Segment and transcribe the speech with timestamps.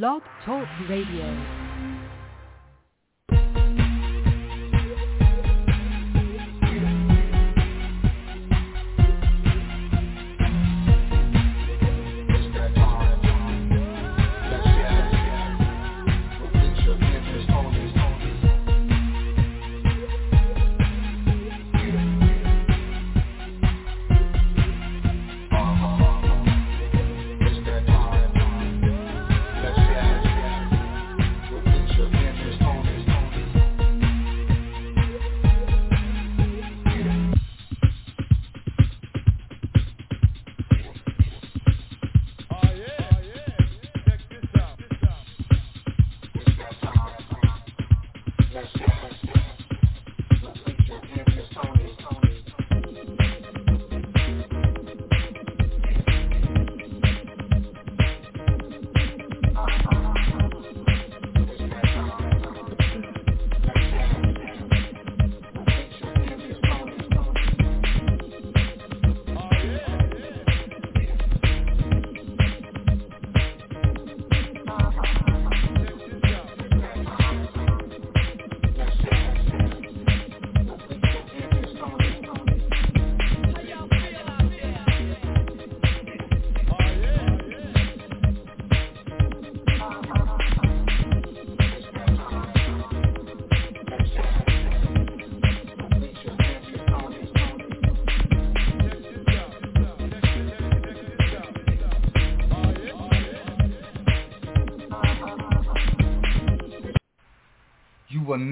[0.00, 1.61] Blog Talk Radio.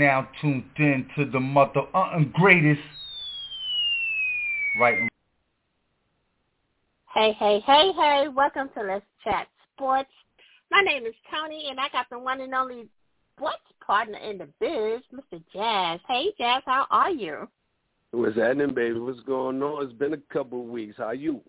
[0.01, 2.81] Now tuned in to the mother uh, greatest
[4.79, 5.06] right
[7.12, 10.09] Hey, hey, hey, hey, welcome to Let's Chat Sports.
[10.71, 12.87] My name is Toni and I got the one and only
[13.37, 15.43] sports partner in the biz, Mr.
[15.53, 16.01] Jazz.
[16.09, 17.47] Hey Jazz, how are you?
[18.12, 18.98] What's happening, baby?
[18.98, 19.84] What's going on?
[19.84, 20.94] It's been a couple of weeks.
[20.97, 21.43] How are you?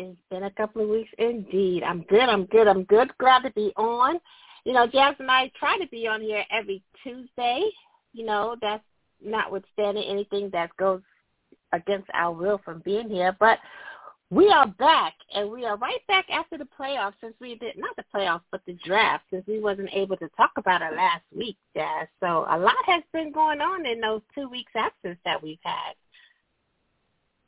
[0.00, 1.84] It's been a couple of weeks indeed.
[1.84, 3.16] I'm good, I'm good, I'm good.
[3.18, 4.18] Glad to be on
[4.64, 7.68] you know, Jazz and I try to be on here every Tuesday.
[8.12, 8.82] You know, that's
[9.22, 11.00] notwithstanding anything that goes
[11.72, 13.36] against our will from being here.
[13.38, 13.58] But
[14.30, 17.94] we are back, and we are right back after the playoffs since we did, not
[17.96, 21.56] the playoffs, but the draft, since we wasn't able to talk about it last week,
[21.76, 22.08] Jazz.
[22.20, 25.94] So a lot has been going on in those two weeks absence that we've had.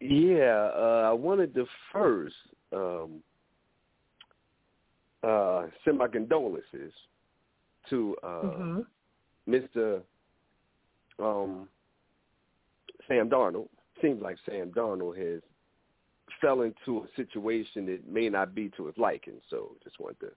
[0.01, 2.37] Yeah, uh, I wanted to first
[2.73, 3.23] um,
[5.23, 6.93] uh, send my condolences
[7.91, 8.81] to uh, mm-hmm.
[9.49, 10.01] Mr.
[11.19, 11.69] Um,
[13.09, 13.69] Sam Darnold.
[14.03, 15.41] Seems like Sam Darnold has
[16.41, 19.41] fell into a situation that may not be to his liking.
[19.49, 20.31] So just want to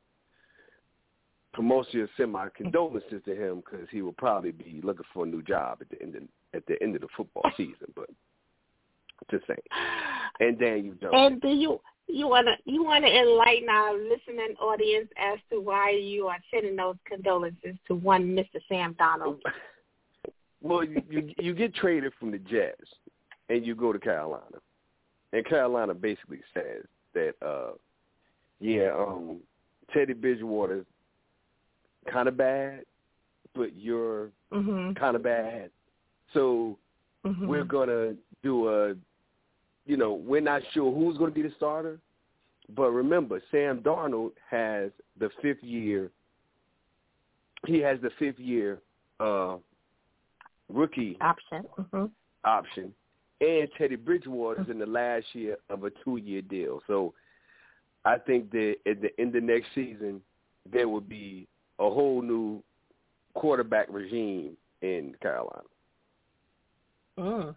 [1.54, 5.42] promotion send my condolences to him because he will probably be looking for a new
[5.42, 6.24] job at the end of,
[6.54, 7.92] at the end of the football season.
[7.96, 8.10] But
[9.32, 9.60] just saying.
[10.40, 11.14] And then you don't.
[11.14, 16.28] And do you you wanna you wanna enlighten our listening audience as to why you
[16.28, 18.60] are sending those condolences to one Mr.
[18.68, 19.40] Sam Darnold.
[20.62, 22.90] Well, you, you you get traded from the Jets
[23.48, 24.58] and you go to Carolina,
[25.32, 26.84] and Carolina basically says
[27.14, 27.72] that uh
[28.60, 29.40] yeah, um
[29.94, 30.86] Teddy Bridgewater's
[32.12, 32.84] kind of bad,
[33.56, 34.94] but you're mm-hmm.
[34.94, 35.70] kind of bad.
[36.34, 36.78] So
[37.26, 37.48] mm-hmm.
[37.48, 38.96] we're gonna do a
[39.90, 41.98] you know, we're not sure who's going to be the starter.
[42.76, 46.12] But remember, Sam Darnold has the fifth year.
[47.66, 48.78] He has the fifth year
[49.20, 49.56] uh,
[50.72, 51.64] rookie option.
[51.80, 52.06] Mm-hmm.
[52.46, 52.94] Option,
[53.42, 56.82] and Teddy Bridgewater is in the last year of a two-year deal.
[56.88, 57.14] So,
[58.06, 60.22] I think that at the end of next season,
[60.72, 61.48] there will be
[61.80, 62.64] a whole new
[63.34, 65.64] quarterback regime in Carolina.
[67.18, 67.56] Mm.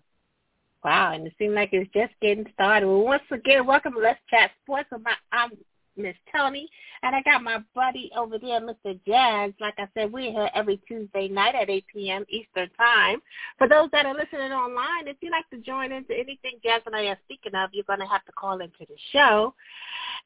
[0.85, 2.89] Wow, and it seems like it's just getting started.
[2.89, 4.89] Well, once again, welcome to Let's Chat Sports.
[5.31, 5.51] I'm
[5.97, 6.69] Miss Toni,
[7.05, 8.99] and I got my buddy over there, Mr.
[9.07, 9.53] Jazz.
[9.61, 12.25] Like I said, we're here every Tuesday night at 8 p.m.
[12.29, 13.21] Eastern Time.
[13.59, 16.97] For those that are listening online, if you'd like to join into anything Jazz and
[16.97, 19.55] I are speaking of, you're going to have to call into the show.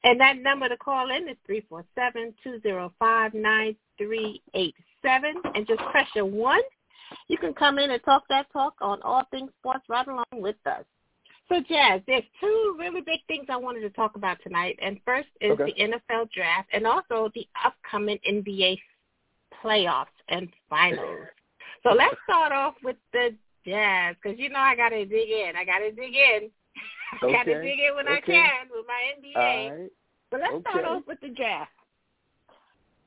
[0.04, 4.40] And that number to call in is three four seven two zero five nine three
[4.54, 6.60] eight seven, and just press your 1
[7.28, 10.56] you can come in and talk that talk on all things sports right along with
[10.66, 10.84] us.
[11.48, 14.78] So, Jazz, there's two really big things I wanted to talk about tonight.
[14.82, 15.72] And first is okay.
[15.76, 18.78] the NFL draft and also the upcoming NBA
[19.62, 21.26] playoffs and finals.
[21.82, 25.52] So let's start off with the Jazz because, you know, I got to dig in.
[25.56, 26.50] I got to dig in.
[27.22, 28.16] I got to dig in when okay.
[28.16, 29.70] I can with my NBA.
[29.70, 29.90] Right.
[30.30, 30.70] But let's okay.
[30.70, 31.70] start off with the draft.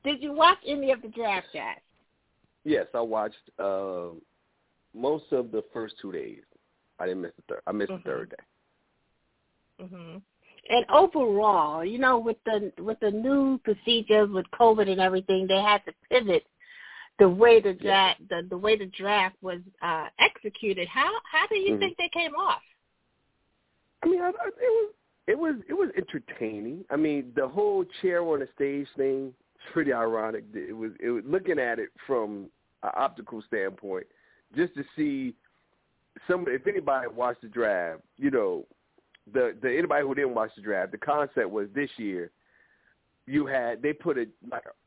[0.02, 1.82] did you watch any of the draft, Jack?
[2.64, 4.08] Yes, I watched uh,
[4.94, 6.42] most of the first two days.
[6.98, 7.62] I didn't miss the third.
[7.66, 8.08] I missed mm-hmm.
[8.08, 9.84] the third day.
[9.84, 10.22] Mhm.
[10.68, 15.60] And overall, you know, with the with the new procedures with COVID and everything, they
[15.60, 16.46] had to pivot
[17.18, 20.86] the way the draft the, the way the draft was uh executed.
[20.86, 21.80] How how do you mm-hmm.
[21.80, 22.62] think they came off?
[24.02, 24.92] I mean, I, I, it was
[25.26, 26.84] it was it was entertaining.
[26.90, 29.32] I mean, the whole chair on the stage thing
[29.72, 30.44] pretty ironic.
[30.54, 32.48] It was it was looking at it from
[32.82, 34.06] an optical standpoint,
[34.56, 35.34] just to see
[36.28, 36.44] some.
[36.48, 38.66] If anybody watched the draft, you know,
[39.32, 42.30] the the anybody who didn't watch the draft, the concept was this year.
[43.26, 44.26] You had they put a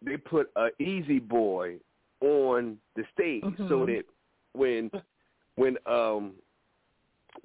[0.01, 1.77] they put a easy boy
[2.21, 3.67] on the stage mm-hmm.
[3.67, 4.03] so that
[4.53, 4.91] when
[5.55, 6.33] when um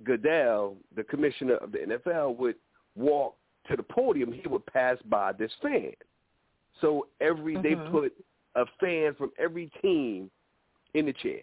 [0.04, 2.56] Goodell, the commissioner of the NFL, would
[2.94, 3.36] walk
[3.68, 5.92] to the podium, he would pass by this fan.
[6.80, 7.62] So every mm-hmm.
[7.62, 8.12] they put
[8.54, 10.30] a fan from every team
[10.94, 11.42] in the chair,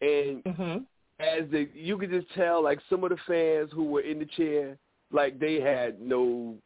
[0.00, 0.78] and mm-hmm.
[1.18, 4.26] as the you could just tell, like some of the fans who were in the
[4.26, 4.76] chair,
[5.12, 6.56] like they had no,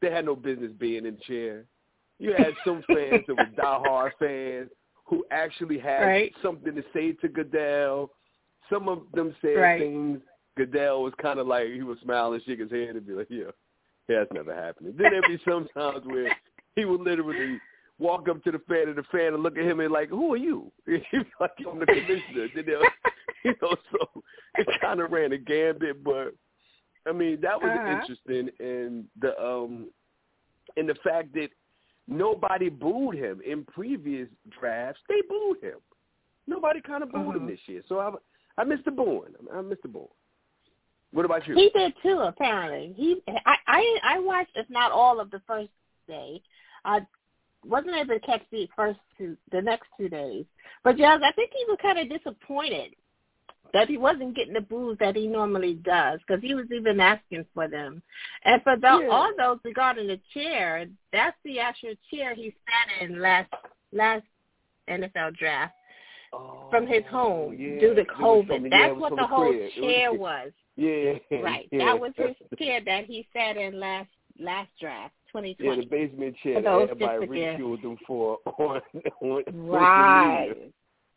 [0.00, 1.64] they had no business being in the chair.
[2.18, 4.70] You had some fans that were diehard fans
[5.04, 6.32] who actually had right.
[6.42, 8.10] something to say to Goodell.
[8.70, 9.80] Some of them said right.
[9.80, 10.20] things.
[10.56, 13.44] Goodell was kind of like he smile and shake his head and be like, "Yeah,
[14.08, 16.36] yeah, that's never happening." Then there'd be some times where
[16.76, 17.58] he would literally
[17.98, 20.32] walk up to the fan and the fan and look at him and like, "Who
[20.32, 22.82] are you?" He'd like, "I'm the commissioner." you know,
[23.44, 24.22] you know, so
[24.56, 26.34] it kind of ran a gambit, but
[27.06, 28.00] I mean that was uh-huh.
[28.00, 29.88] interesting, and the um,
[30.76, 31.48] and the fact that
[32.06, 34.28] nobody booed him in previous
[34.58, 35.78] drafts, they booed him.
[36.46, 37.38] Nobody kind of booed uh-huh.
[37.38, 38.12] him this year, so I
[38.60, 39.34] I missed the booing.
[39.52, 40.08] I missed the booing.
[41.12, 41.54] What about you?
[41.54, 42.18] He did too.
[42.20, 45.70] Apparently, he I I, I watched if not all of the first
[46.06, 46.40] day.
[46.88, 47.06] I
[47.64, 50.46] wasn't able to catch the first two, the next two days.
[50.82, 52.94] But Jazz, I think he was kind of disappointed
[53.74, 57.44] that he wasn't getting the boos that he normally does because he was even asking
[57.52, 58.02] for them.
[58.44, 59.08] And for the, yeah.
[59.10, 63.52] all those regarding the chair, that's the actual chair he sat in last
[63.92, 64.24] last
[64.88, 65.74] NFL draft
[66.32, 67.78] oh, from his home yeah.
[67.78, 68.62] due to COVID.
[68.62, 69.70] The, that's yeah, what the whole crib.
[69.74, 70.18] chair was.
[70.18, 70.52] was.
[70.76, 71.68] Yeah, Right.
[71.72, 74.08] That was his chair that he sat in last
[74.40, 75.12] last draft.
[75.32, 75.56] 2020.
[75.60, 78.80] Yeah, the basement chair that everybody ridiculed them for on
[79.20, 80.54] on right.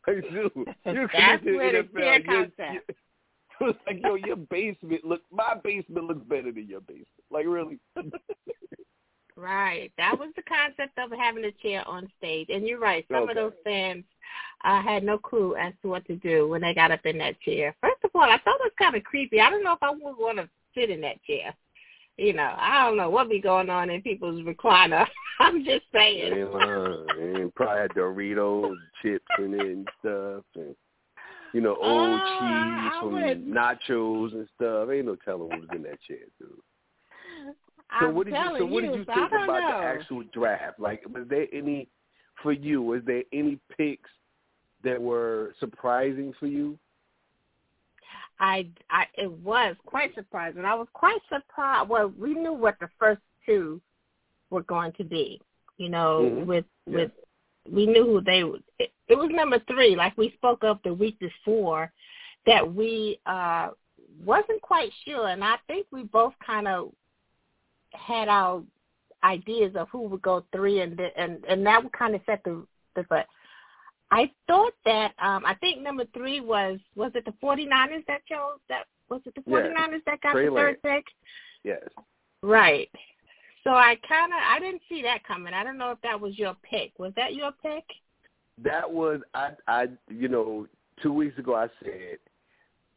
[0.05, 0.75] social media.
[0.85, 2.59] Dude, you That's where the chair you- concept.
[2.73, 2.81] you-
[3.59, 5.21] It was like, yo, your basement look.
[5.31, 7.07] My basement looks better than your basement.
[7.29, 7.77] Like, really?
[9.37, 9.91] Right.
[9.97, 12.47] That was the concept of having a chair on stage.
[12.49, 13.05] And you're right.
[13.09, 13.31] Some Okay.
[13.31, 14.03] of those fans
[14.63, 17.39] uh, had no clue as to what to do when they got up in that
[17.41, 17.75] chair.
[17.81, 19.39] First of all, I thought it was kind of creepy.
[19.39, 21.55] I don't know if I would want to sit in that chair.
[22.17, 25.07] You know, I don't know what be going on in people's recliner.
[25.39, 26.33] I'm just saying.
[26.33, 30.75] and, uh, and probably had Doritos, chips in it and stuff, and
[31.53, 34.89] you know, old Oh, cheese from would- nachos and stuff.
[34.91, 36.49] Ain't no telling what was in that chair, dude.
[37.99, 38.55] So I'm what did you?
[38.59, 39.79] So what did you so think about know.
[39.81, 40.79] the actual draft?
[40.79, 41.87] Like, was there any
[42.41, 42.81] for you?
[42.81, 44.09] Was there any picks
[44.83, 46.77] that were surprising for you?
[48.41, 50.65] I, I, it was quite surprising.
[50.65, 51.87] I was quite surprised.
[51.89, 53.79] Well, we knew what the first two
[54.49, 55.39] were going to be.
[55.77, 56.45] You know, Mhm.
[56.47, 56.95] with Yeah.
[56.97, 57.11] with
[57.71, 58.41] we knew who they.
[58.79, 61.91] It, it was number three, like we spoke of the week before,
[62.47, 63.69] that we uh
[64.25, 66.91] wasn't quite sure, and I think we both kind of
[67.93, 68.63] had our
[69.23, 72.43] ideas of who would go three, and the, and and that would kind of set
[72.43, 73.27] the the but.
[74.11, 78.59] I thought that um I think number three was was it the 49ers that chose
[78.69, 79.57] that was it the Yeah.
[79.57, 81.05] 49ers that got Trey the third pick?
[81.63, 81.83] Yes.
[82.41, 82.89] Right.
[83.63, 85.53] So I kind of I didn't see that coming.
[85.53, 86.97] I don't know if that was your pick.
[86.97, 87.83] Was that your pick?
[88.57, 89.51] That was I.
[89.67, 90.67] I you know,
[91.01, 92.17] two weeks ago I said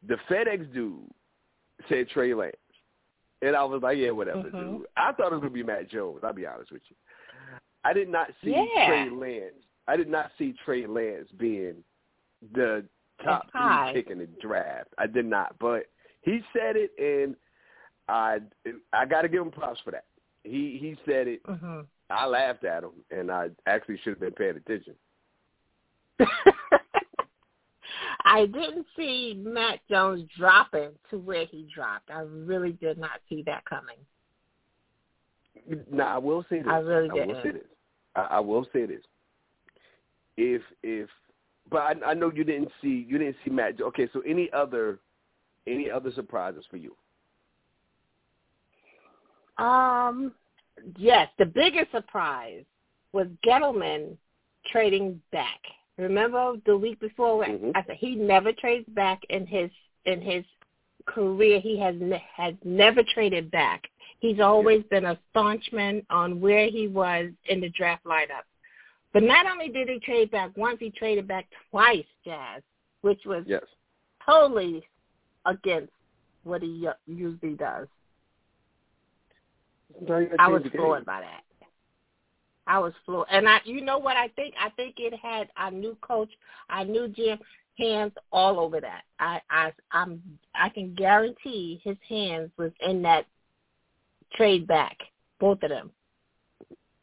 [0.07, 0.99] the FedEx dude
[1.89, 2.55] said Trey Lance,
[3.41, 4.77] and I was like, yeah, whatever, Mhm.
[4.79, 4.87] dude.
[4.95, 6.23] I thought it was gonna be Mac Jones.
[6.23, 6.95] I'll be honest with you.
[7.83, 8.87] I did not see Yeah.
[8.87, 9.64] Trey Lance.
[9.87, 11.75] I did not see Trey Lance being
[12.53, 12.85] the
[13.23, 14.89] top three pick in the draft.
[14.97, 15.85] I did not, but
[16.21, 17.35] he said it, and
[18.07, 18.39] I
[18.93, 20.05] I got to give him props for that.
[20.43, 21.41] He he said it.
[21.45, 24.93] hmm I laughed at him, and I actually should have been paying attention.
[28.25, 32.11] I didn't see Mac Jones dropping to where he dropped.
[32.11, 33.97] I really did not see that coming.
[35.91, 36.67] Now I will say this.
[36.69, 37.43] I really will didn't.
[37.43, 37.67] say this.
[38.15, 39.01] I, I will say this.
[40.37, 41.09] If if,
[41.69, 43.79] but I, I know you didn't see you didn't see Mac.
[43.79, 44.99] Okay, so any other
[45.67, 46.95] any other surprises for you?
[49.57, 50.33] Um,
[50.97, 52.63] yes, the biggest surprise
[53.13, 54.17] was Gettleman
[54.71, 55.61] trading back.
[55.97, 57.71] Remember the week before Mhm.
[57.73, 59.71] I said he never trades back in his
[60.05, 60.43] in his
[61.05, 61.59] career.
[61.59, 63.89] He has ne- has never traded back.
[64.19, 68.43] He's always been a staunchman on where he was in the draft lineup.
[69.15, 72.61] But not only did he trade back once, he traded back twice, Jazz,
[72.99, 73.63] which was Yes.
[74.25, 74.85] totally
[75.45, 75.93] against
[76.43, 77.87] what he usually does.
[79.93, 81.45] Sometimes you gotta I was floored by that.
[82.67, 84.53] I was floored, and I, you know what I think?
[84.59, 86.37] I think it had our new coach,
[86.69, 87.39] our new GM
[87.77, 89.03] hands all over that.
[89.17, 90.21] I, I, I'm,
[90.53, 93.27] I can guarantee his hands was in that
[94.33, 94.97] trade back,
[95.39, 95.93] both of them.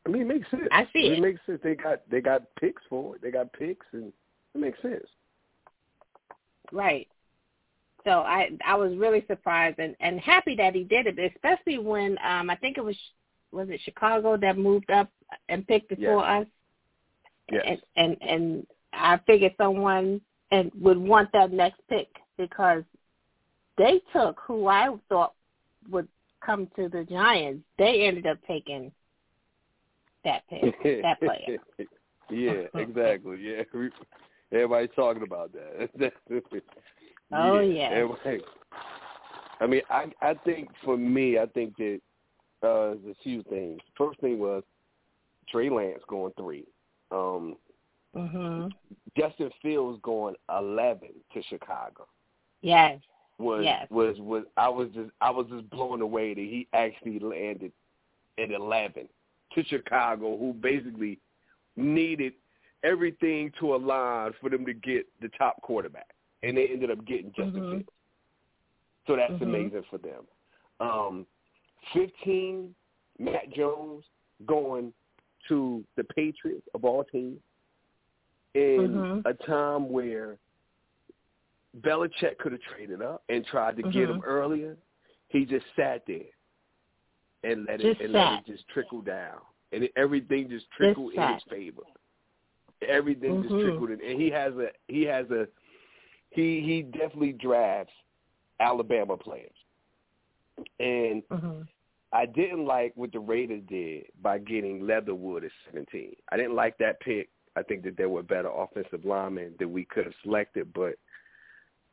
[0.04, 0.64] I mean, it makes sense.
[0.72, 1.18] I see it.
[1.18, 1.20] it.
[1.20, 1.60] makes sense.
[1.62, 3.22] They got they got picks for it.
[3.22, 4.12] They got picks, and
[4.54, 5.06] it makes sense.
[6.72, 7.08] Right.
[8.04, 12.18] So I I was really surprised and and happy that he did it, especially when
[12.24, 12.96] um I think it was
[13.52, 15.08] was it Chicago that moved up
[15.48, 16.46] and picked before us.
[17.50, 17.78] Yes.
[17.96, 22.82] And and and I figured someone and would want that next pick because
[23.78, 25.34] they took who I thought
[25.90, 26.08] would
[26.44, 27.62] come to the Giants.
[27.78, 28.90] They ended up taking
[30.24, 31.58] that pick, that player.
[32.30, 33.38] yeah, exactly.
[33.40, 33.62] Yeah,
[34.52, 35.90] everybody's talking about that.
[37.34, 37.88] Oh, yeah.
[37.94, 38.42] Everybody,
[39.60, 42.00] I mean, I I think for me, I think that
[42.62, 43.80] uh, there's a few things.
[43.96, 44.62] First thing was
[45.48, 46.66] Trey Lance going three.
[47.10, 47.56] Um,
[48.14, 48.70] Mhm.
[49.16, 52.06] Justin Fields going eleven to Chicago.
[52.60, 53.00] Yes.
[53.38, 53.86] was Yes.
[53.90, 57.72] was was I was just I was just blown away that he actually landed
[58.38, 59.08] at eleven
[59.54, 61.18] to Chicago, who basically
[61.76, 62.34] needed
[62.84, 66.08] everything to align for them to get the top quarterback,
[66.42, 67.70] and they ended up getting Justin Mhm.
[67.70, 67.88] Fields.
[69.06, 69.42] So that's Mhm.
[69.42, 70.26] amazing for them.
[70.80, 71.26] Um,
[71.92, 72.74] Fifteen,
[73.18, 74.08] Mac Jones
[74.46, 74.94] going
[75.48, 77.42] to the Patriots of all teams
[78.54, 79.22] in Mhm.
[79.26, 80.38] a time where
[81.80, 84.16] Belichick could have traded up and tried to get Mhm.
[84.16, 84.76] him earlier.
[85.28, 86.30] He just sat there
[87.44, 89.38] and let Just it and let it just trickle down,
[89.72, 91.34] and it, everything just trickled in sat.
[91.34, 91.82] his favor.
[92.86, 93.62] Everything just Mhm.
[93.62, 95.48] trickled in, and he has a he has a
[96.30, 97.92] he he definitely drafts
[98.60, 99.56] Alabama players,
[100.80, 101.66] and Mhm.
[102.12, 106.14] I didn't like what the Raiders did by getting Leatherwood at 17.
[106.30, 107.30] I didn't like that pick.
[107.56, 110.98] I think that there were better offensive linemen that we could have selected, but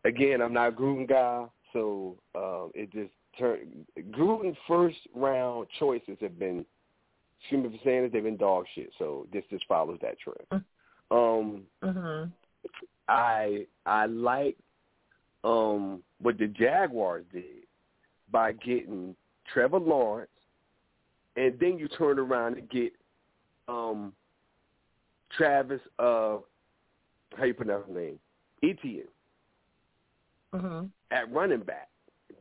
[0.04, 3.86] again, I'm not a Gruden guy, so um, it just turned.
[4.12, 6.66] Gruden's first round choices have been,
[7.42, 8.92] excuse me for saying it, they've been dog shit.
[8.98, 10.64] So this just follows that trend.
[11.12, 12.32] Um, Mhm.
[13.08, 14.58] I I like
[15.44, 17.66] um what the Jaguars did
[18.30, 20.30] by getting Trevor Lawrence,
[21.36, 22.94] and then you turn around and get
[23.68, 24.14] um
[25.36, 26.38] Travis uh
[27.36, 28.20] how you pronounce his name
[28.64, 29.08] Etienne
[30.54, 30.92] Mhm.
[31.12, 31.89] at running back.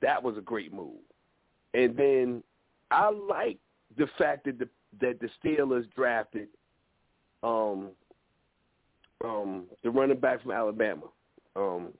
[0.00, 1.00] That was a great move.
[1.75, 2.43] And then
[2.90, 3.59] I like
[3.97, 4.69] the fact that the
[5.00, 6.49] that the Steelers drafted
[7.43, 7.90] um
[9.25, 11.07] um the running back from Alabama.
[11.57, 11.93] Um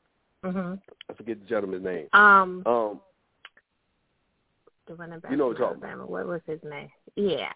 [0.45, 0.81] Mhm.
[1.11, 2.09] I forget the gentleman's name.
[2.12, 3.00] Um, Um
[4.87, 6.07] the running back You know from Alabama.
[6.07, 6.90] What was his name?
[7.17, 7.52] Yeah,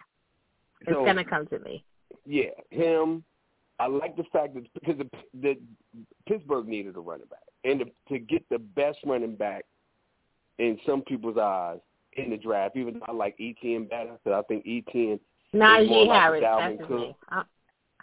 [0.83, 1.85] it's so, gonna come to me.
[2.25, 3.25] Yeah, him.
[3.79, 5.59] I like the fact that because the, the
[6.27, 9.65] Pittsburgh needed a running back, and to, to get the best running back
[10.59, 11.79] in some people's eyes
[12.15, 14.65] in the draft, even though I like Etienne better, because I think
[15.55, 16.43] more Najee like Harris.
[16.43, 17.17] Dalvin That's Cook.
[17.29, 17.45] I'm,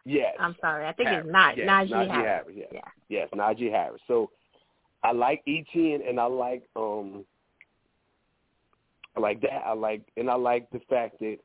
[0.06, 0.88] Yes, I'm sorry.
[0.88, 1.26] I think Harris.
[1.26, 2.26] it's not Yes, Najee, Najee Harris.
[2.26, 2.70] Harris, yes.
[2.74, 2.82] Yeah.
[3.10, 4.02] yes, Najee Harris.
[4.08, 4.32] So
[5.04, 7.26] I like Etienne, and I like um,
[9.16, 9.62] I like that.
[9.66, 11.38] I like, and I like the fact that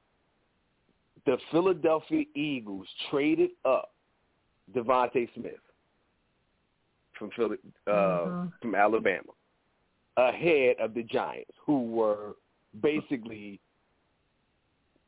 [1.27, 3.93] the Philadelphia Eagles traded up
[4.75, 5.53] DeVonta Smith
[7.19, 7.57] from Philly,
[7.87, 8.53] uh, Mhm.
[8.61, 9.33] from Alabama
[10.17, 12.37] ahead of the Giants, who were
[12.83, 13.61] basically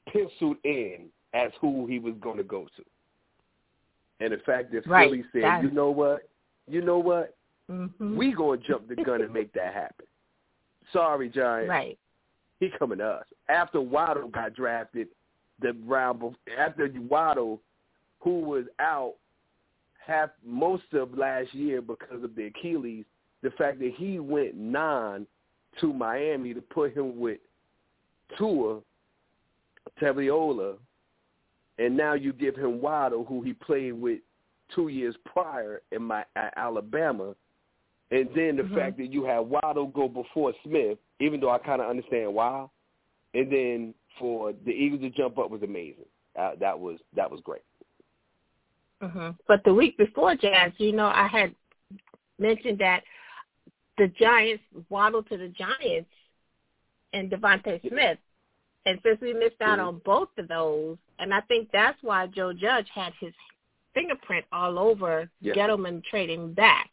[0.08, 2.84] penciled in as who he was going to go to.
[4.20, 5.10] And the fact that Right.
[5.10, 6.28] Philly said, That's- you know what,
[6.66, 7.36] you know what,
[7.68, 8.16] Mhm.
[8.16, 10.06] we going to jump the gun and make that happen.
[10.92, 11.68] Sorry, Giants.
[11.68, 11.98] right.
[12.60, 13.26] He coming to us.
[13.48, 15.08] After Waddle got drafted,
[15.58, 17.60] the round after Waddle,
[18.20, 19.14] who was out
[19.98, 23.04] half most of last year because of the Achilles,
[23.42, 25.26] the fact that he went nine
[25.80, 27.38] to Miami to put him with
[28.36, 28.80] Tua,
[30.00, 30.76] Tagovailoa,
[31.78, 34.20] and now you give him Waddle, who he played with
[34.74, 37.34] two years prior in my at Alabama,
[38.10, 38.74] and then the Mhm.
[38.74, 42.68] fact that you have Waddle go before Smith, even though I kind of understand why,
[43.34, 46.06] and then for the Eagles to jump up was amazing.
[46.36, 47.62] uh, that was that was great.
[49.00, 51.54] hmm But the week before Jazz, you know, I had
[52.38, 53.02] mentioned that
[53.98, 56.10] the Giants waddled to the Giants
[57.12, 58.18] and DeVonta Smith.
[58.84, 62.52] And since we missed out on both of those, and I think that's why Joe
[62.52, 63.32] Judge had his
[63.94, 65.54] fingerprint all over Yeah.
[65.54, 66.90] Gettleman trading back,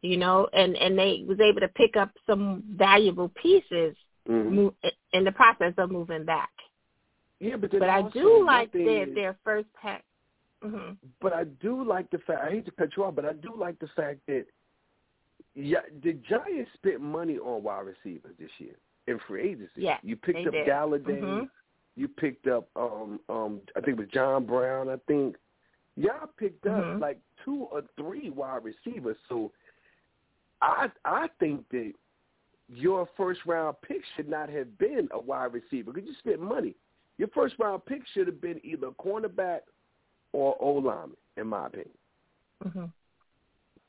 [0.00, 3.96] you know, and and they was able to pick up some valuable pieces
[4.28, 4.50] Mhm.
[4.52, 4.74] mo-
[5.12, 6.50] in the process of moving back.
[7.40, 10.04] Yeah, but But I do like their is- their first pack.
[10.62, 12.40] hmm But I do like the fact.
[12.42, 14.46] I hate to cut you off, but I do like the fact that
[15.54, 18.74] yeah, the Giants spent money on wide receivers this year
[19.06, 19.70] in free agency.
[19.82, 20.66] Yeah, you picked up did.
[20.66, 21.22] Golladay.
[21.22, 21.48] Mhm.
[21.96, 24.88] You picked up um um I think it was John Brown.
[24.88, 25.36] I think
[25.96, 27.00] y'all picked up Mhm.
[27.00, 29.16] like two or three wide receivers.
[29.28, 29.52] So
[30.60, 31.92] I I think that
[32.68, 36.74] your first round pick should not have been a wide receiver because you spent money.
[37.18, 39.60] Your first round pick should have been either a cornerback
[40.32, 41.90] or O lineman, in my opinion.
[42.62, 42.84] hmm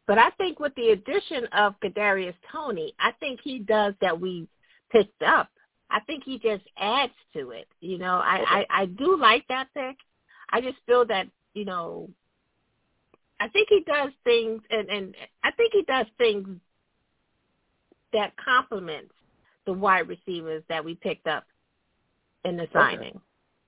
[0.06, 4.48] But I think with the addition of Kadarius Toney, I think he does that we
[4.92, 5.50] picked up.
[5.90, 7.68] I think he just adds to it.
[7.80, 8.66] You know, I, Okay.
[8.70, 9.98] I, I do like that pick.
[10.50, 12.10] I just feel that, you know,
[13.40, 16.48] I think he does things and, and I think he does things
[18.12, 19.14] that complements
[19.66, 21.46] the wide receivers that we picked up
[22.46, 23.20] in the signing.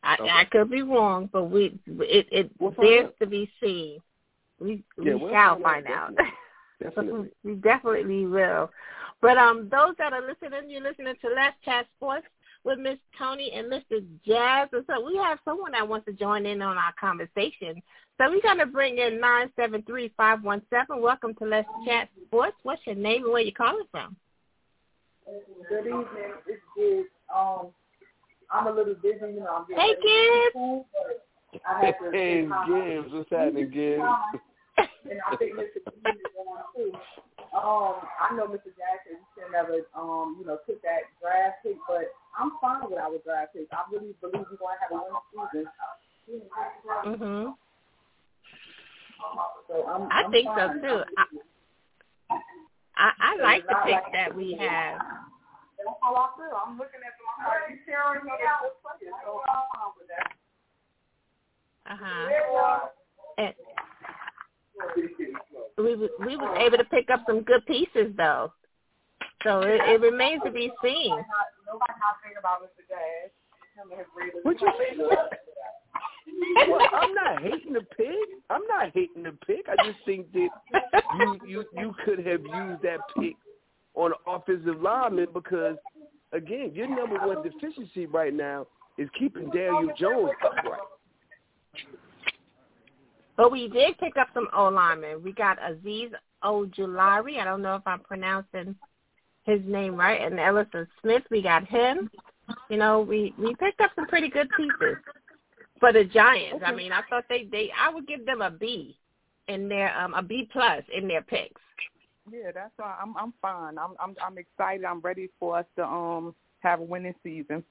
[0.03, 0.29] I, Okay.
[0.29, 2.71] I could be wrong, but we it it We'll
[3.19, 3.99] to be seen.
[4.59, 6.25] We we Yeah, we'll shall find find out, out.
[6.83, 7.29] Definitely.
[7.43, 8.69] we definitely will.
[9.21, 12.27] But um, those that are listening, you're listening to Let's Chat Sports
[12.65, 14.03] with Miss Toni and Mr.
[14.25, 14.67] Jazz.
[14.73, 17.81] And so we have someone that wants to join in on our conversation.
[18.17, 19.21] So we're going to bring in
[19.57, 20.61] 973-517.
[20.99, 22.57] Welcome to Let's Chat Sports.
[22.63, 24.15] What's your name and where you calling from?
[25.69, 26.05] Good evening.
[26.47, 27.07] It's Gibbs.
[27.33, 27.67] Um,
[28.51, 29.65] I'm a little busy, you know.
[29.65, 29.95] I'm getting Hey,
[30.53, 30.83] ready
[31.55, 31.65] to Gibbs.
[31.65, 32.41] I have to Hey.
[32.43, 34.03] Gibbs, what's happening, Gibbs?
[35.07, 35.79] And I think Mr.
[35.79, 36.91] Gibbs is on too.
[37.55, 38.75] Um, I know Mr.
[38.75, 43.15] Jackson should never, um, you know, took that draft pick, but I'm fine with our
[43.23, 43.71] draft pick.
[43.71, 46.43] I really believe we're going to have a winning season.
[47.07, 47.55] Mm-hmm.
[49.71, 50.99] So I'm, I I'm think so, too.
[51.15, 51.23] I,
[52.97, 54.99] I, I like the pick that we have.
[55.79, 56.59] That's how I feel.
[56.59, 57.71] I'm looking at my heart.
[57.71, 60.35] You sharing other good players, so I'm fine with that.
[61.89, 62.79] Uh-huh.
[63.37, 63.53] And
[65.77, 68.51] we we was able to pick up some good pieces though,
[69.43, 71.15] so it, it remains to be seen.
[74.43, 74.67] What you
[76.67, 78.15] well, I'm not hating the pick.
[78.49, 79.65] I'm not hating the pick.
[79.67, 80.49] I just think that
[81.19, 83.35] you you you could have used that pick
[83.95, 85.77] on offensive lineman because
[86.31, 88.67] again, your number one deficiency right now
[88.97, 90.79] is keeping Daniel Jones upright.
[93.37, 95.23] But we did pick up some O linemen.
[95.23, 96.11] We got Azeez
[96.43, 97.39] Ojulari.
[97.39, 98.75] I don't know if I'm pronouncing
[99.43, 100.21] his name right.
[100.21, 101.23] And Elerson Smith.
[101.29, 102.09] We got him.
[102.69, 104.97] You know, we we picked up some pretty good pieces
[105.79, 106.63] for the Giants.
[106.65, 108.97] I mean, I thought they they I would give them a B
[109.47, 111.61] in their um a B plus in their picks.
[112.31, 113.77] Yeah, that's why I'm I'm fine.
[113.77, 114.85] I'm I'm I'm excited.
[114.85, 117.63] I'm ready for us to um have a winning season.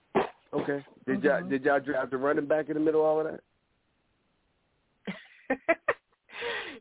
[0.53, 0.85] Okay.
[1.07, 1.51] Did y'all Mhm.
[1.51, 3.41] did y'all draft a running back in the middle of all of that?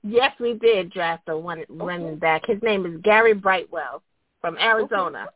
[0.04, 2.46] Yes, we did draft a one running back.
[2.46, 4.02] His name is Gary Brightwell
[4.42, 5.28] from Arizona.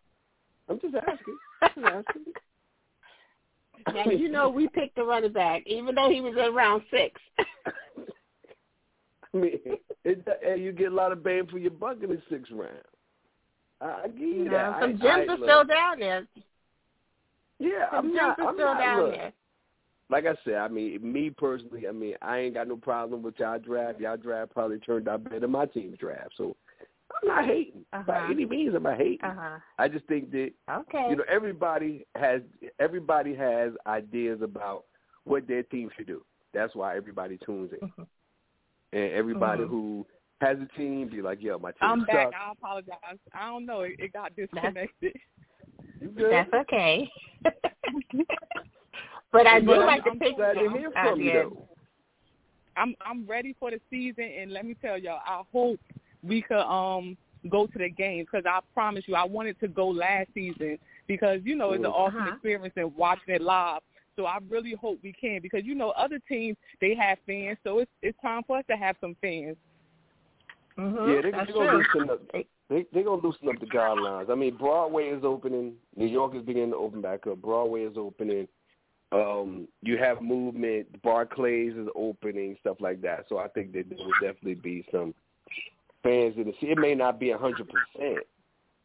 [0.69, 1.37] I'm just asking.
[1.61, 2.23] Just asking.
[3.93, 7.21] Now you know we picked the running back, even though he was in round six.
[9.33, 9.59] I mean,
[10.03, 12.73] it, hey, you get a lot of bang for your buck in the sixth round.
[13.79, 14.81] I, I give you, You that.
[14.81, 16.27] some I, gems I, are look, still down there.
[17.59, 18.39] Yeah, Some I'm gems not.
[18.39, 18.79] are I'm still not.
[18.79, 19.33] down look, there.
[20.09, 23.37] Like I said, I mean, me personally, I mean, I ain't got no problem with
[23.39, 23.99] y'all draft.
[23.99, 26.31] Y'all draft probably turned out better than my team's draft.
[26.37, 26.55] So
[27.21, 28.27] I'm not hating Uh-huh.
[28.29, 28.73] any means.
[28.75, 29.19] I'm not hating.
[29.23, 29.59] Uh huh.
[29.77, 31.07] I just think that Okay.
[31.09, 32.41] you know everybody has
[32.79, 34.85] everybody has ideas about
[35.25, 36.23] what their team should do.
[36.53, 38.07] That's why everybody tunes in, Mhm.
[38.93, 39.69] and everybody Mhm.
[39.69, 40.07] who
[40.39, 42.33] has a team be like, "Yo, my team I'm sucks." back.
[42.33, 43.19] I apologize.
[43.33, 43.81] I don't know.
[43.81, 45.15] It, it got disconnected.
[45.99, 46.31] You good?
[46.31, 47.11] That's okay.
[49.37, 50.35] but I do But I'm- like the I'm picture.
[50.35, 51.67] glad to hear from you, though.
[52.75, 55.79] I'm I'm ready for the season, and let me tell y'all, I hope
[56.23, 57.17] we could um
[57.49, 61.39] go to the games because I promise you, I wanted to go last season because
[61.43, 62.33] you know it's an awesome Uh-huh.
[62.33, 63.81] experience and watching it live.
[64.15, 67.79] So I really hope we can because you know other teams they have fans, so
[67.79, 69.57] it's it's time for us to have some fans.
[70.77, 71.09] Mm-hmm.
[71.09, 71.77] Yeah, they, they're gonna true.
[71.95, 72.21] loosen up.
[72.69, 74.29] They they're gonna loosen up the guidelines.
[74.29, 75.73] I mean, Broadway is opening.
[75.95, 77.41] New York is beginning to open back up.
[77.41, 78.47] Broadway is opening.
[79.11, 81.01] Um, you have movement.
[81.01, 83.25] Barclays is opening, stuff like that.
[83.29, 85.13] So I think that there will definitely be some
[86.03, 86.73] fans in the city.
[86.73, 88.19] It may not be a hundred percent,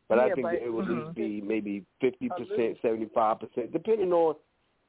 [0.08, 1.04] but I think but- that it will at Mhm.
[1.06, 4.36] least be maybe fifty percent, seventy five percent, depending on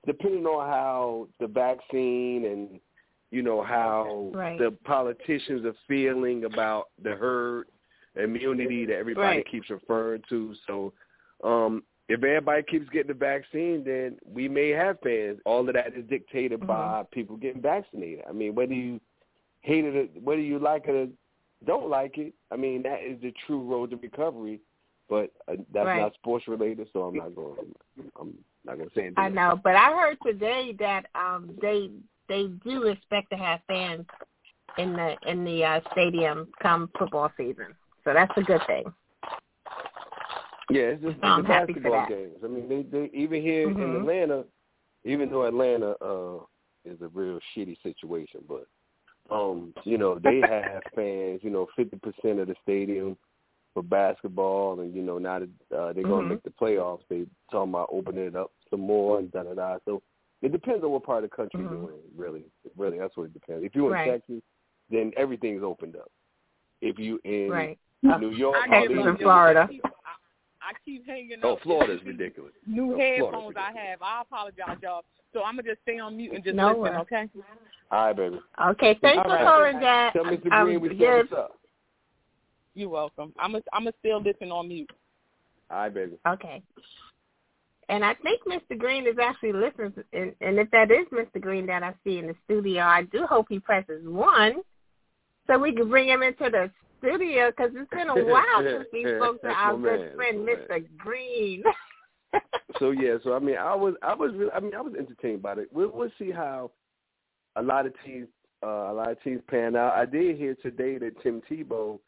[0.06, 2.80] depending on how the vaccine and
[3.32, 4.60] you know how Right.
[4.60, 7.68] the politicians are feeling about the herd
[8.16, 9.46] immunity that everybody Right.
[9.48, 10.54] keeps referring to.
[10.68, 10.94] So
[11.44, 15.40] um if everybody keeps getting the vaccine, then we may have fans.
[15.46, 16.68] All of that is dictated Mhm.
[16.68, 18.26] by people getting vaccinated.
[18.28, 19.00] I mean, whether you
[19.62, 21.08] hate it, whether you like it or
[21.66, 24.60] don't like it, I mean, that is the true road to recovery.
[25.10, 26.02] But uh, that's Right.
[26.02, 27.76] not sports related, so I'm not going.
[28.20, 29.24] I'm not going to say anything.
[29.24, 31.92] I know, but I heard today that um they
[32.28, 34.06] they do expect to have fans
[34.78, 37.76] in the in the uh, stadium come football season.
[38.04, 38.94] So that's a good thing.
[40.70, 42.38] Yeah, it's just So the basketball games.
[42.44, 43.96] I mean, they they even here in Mhm.
[44.02, 44.46] Atlanta,
[45.04, 46.46] even though Atlanta uh
[46.86, 48.68] is a real shitty situation, but
[49.30, 51.42] um, you know, they have fans.
[51.44, 53.18] You know, fifty percent of the stadium
[53.74, 56.30] for basketball, and you know, now that uh, they're going Mhm.
[56.30, 59.54] to make the playoffs, they talking about opening it up some more and da da
[59.54, 59.78] da.
[59.86, 60.02] So
[60.42, 61.72] it depends on what part of the country Mhm.
[61.72, 62.02] you're in.
[62.16, 62.44] Really,
[62.78, 63.66] really, that's what it depends.
[63.66, 64.12] If you're in Right.
[64.12, 64.44] Texas,
[64.90, 66.12] then everything's opened up.
[66.82, 67.80] If you in Right.
[68.20, 69.20] New York, I and up.
[69.20, 69.70] Florida.
[70.68, 71.46] I keep, I, I keep hanging up.
[71.46, 72.54] oh, Florida's ridiculous.
[72.68, 74.02] New Oh, headphones Florida's I have.
[74.02, 75.04] I apologize, y'all.
[75.34, 77.00] So I'm gonna just stay on mute and just No listen, worries.
[77.02, 77.30] okay?
[77.92, 78.40] All right, baby.
[78.70, 79.46] Okay, thanks All for right.
[79.46, 80.14] calling, Dad.
[80.14, 80.52] Tell Mr.
[80.52, 81.26] Um, Green we said yes.
[81.30, 81.60] what's up.
[82.76, 83.34] You're welcome.
[83.40, 84.90] I'm gonna I'm gonna still listen on mute.
[85.70, 86.14] All right, baby.
[86.28, 86.62] Okay.
[87.90, 88.78] And I think Mr.
[88.78, 91.42] Green is actually listening, and, and if that is Mr.
[91.42, 94.62] Green that I see in the studio, I do hope he presses one
[95.48, 96.72] so we can bring him into the
[97.04, 100.86] studio because it's been a while since we spoke to our good man, friend, Mr.
[100.98, 101.64] Green.
[102.80, 105.44] So yeah, so I mean, I was, I was, really, I mean, I was entertained
[105.44, 105.70] by it.
[105.72, 106.72] We'll, we'll see how
[107.56, 108.28] a lot of teams,
[108.64, 109.94] uh, a lot of teams pan out.
[109.94, 112.00] I did hear today that Tim Tebow,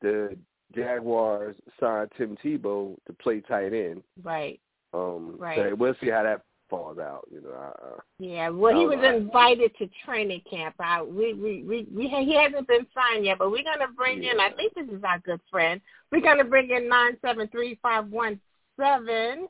[0.00, 0.36] the
[0.74, 4.04] Jaguars signed Tim Tebow to play tight end.
[4.22, 4.60] right.
[4.94, 5.58] Um, Right.
[5.58, 7.26] So we'll see how that falls out.
[7.30, 9.16] You know, uh, Yeah, well, he was right.
[9.16, 10.76] invited to training camp.
[10.78, 14.40] I, we, we, we, we, he hasn't been signed yet, but we're gonna bring in.
[14.40, 15.80] I think this is our good friend.
[16.12, 18.40] We're gonna bring in nine seven three five one
[18.78, 19.48] seven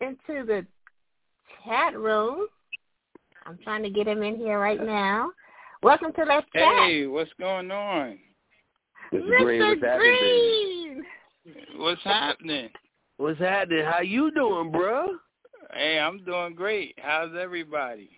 [0.00, 0.64] into the
[1.64, 2.46] chat room.
[3.44, 5.30] I'm trying to get him in here right now.
[5.82, 8.18] Welcome to Let's Chat, Hey, what's going on?
[9.12, 9.20] Mr.
[9.20, 9.42] Mr.
[9.44, 10.16] Green, what's happening?
[10.20, 11.04] Green.
[11.76, 12.68] What's happening?
[13.16, 13.84] What's happening?
[13.84, 15.08] How you doing, bro?
[15.72, 16.94] Hey, I'm doing great.
[16.98, 18.10] How's everybody?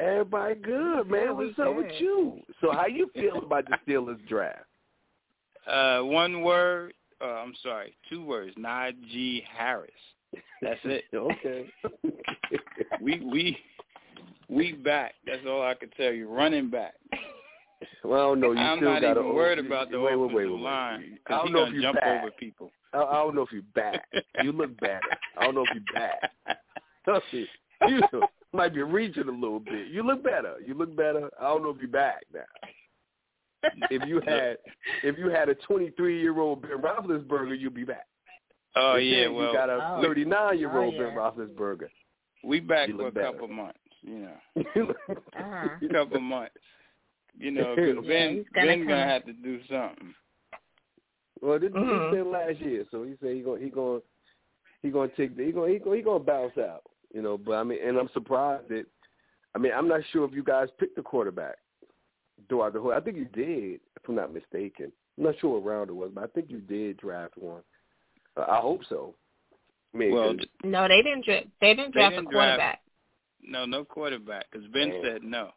[0.00, 1.26] Everybody good, man.
[1.26, 2.40] Yeah, we What's up with you?
[2.60, 4.64] So how you feel about the Steelers draft?
[5.66, 6.94] Uh, one word.
[7.20, 8.54] Uh, I'm sorry, two words.
[8.56, 9.90] Najee Harris.
[10.62, 11.04] That's it.
[11.14, 11.66] okay.
[13.00, 13.56] We we
[14.48, 15.14] we back.
[15.26, 16.28] That's all I can tell you.
[16.28, 16.94] Running back.
[18.02, 20.46] well, no, you I'm still not got even worried about the wait, wait, offensive wait,
[20.46, 20.62] wait, wait.
[20.62, 22.22] line I don't he know if you jump back.
[22.22, 22.70] over people.
[22.92, 24.04] I, I don't know if you back.
[24.42, 25.00] You look better.
[25.36, 26.30] I don't know if you're back.
[27.08, 27.46] Trust me.
[27.88, 28.02] You
[28.52, 29.88] might be reaching a little bit.
[29.88, 30.54] You look better.
[30.66, 31.30] You look better.
[31.40, 33.70] I don't know if you're back now.
[33.90, 34.58] If you had
[35.02, 38.06] if you had a 23 year old Ben Roethlisberger, you'd be back.
[38.76, 40.02] Oh But yeah, well you got a Oh.
[40.02, 41.14] 39 year old Oh, Ben yeah.
[41.16, 41.88] Roethlisberger.
[42.44, 43.32] we back for a better.
[43.32, 43.78] couple months.
[44.02, 44.34] You know,
[45.38, 45.68] Uh-huh.
[45.92, 46.54] couple months.
[47.36, 48.88] You know, 'cause Yeah, Ben he's gonna Ben come.
[48.88, 50.14] gonna have to do something.
[51.40, 52.10] Well, this, Mhm.
[52.12, 54.00] he said last year, so he said he gonna he gonna
[54.82, 56.82] he going to take the, he going he going he going to bounce out,
[57.14, 57.36] you know.
[57.38, 58.86] But I mean, and I'm surprised that
[59.54, 61.56] I mean I'm not sure if you guys picked the quarterback
[62.48, 62.92] throughout the whole.
[62.92, 64.92] I think you did, if I'm not mistaken.
[65.16, 67.62] I'm not sure what round it was, but I think you did draft one.
[68.36, 69.14] Uh, I hope so.
[69.92, 71.24] I mean, Well, 'cause- No, they didn't.
[71.24, 72.80] Dra- they didn't They draft didn't a draft- quarterback.
[73.42, 74.46] No, no quarterback.
[74.50, 75.02] Because Ben Yeah.
[75.02, 75.50] said no.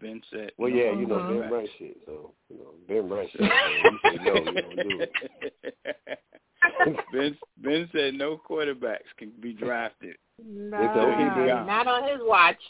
[0.00, 0.52] Ben said.
[0.58, 1.40] well, no yeah, you know.
[1.40, 3.40] Ben run shit, so you know Ben run shit.
[3.40, 6.18] So you say no, you don't do it.
[7.12, 10.16] ben Ben said no quarterbacks can be drafted.
[10.44, 10.78] No,
[11.64, 12.60] not on his watch.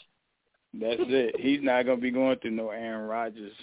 [0.73, 1.35] That's it.
[1.39, 3.53] He's not gonna be going through no Aaron Rodgers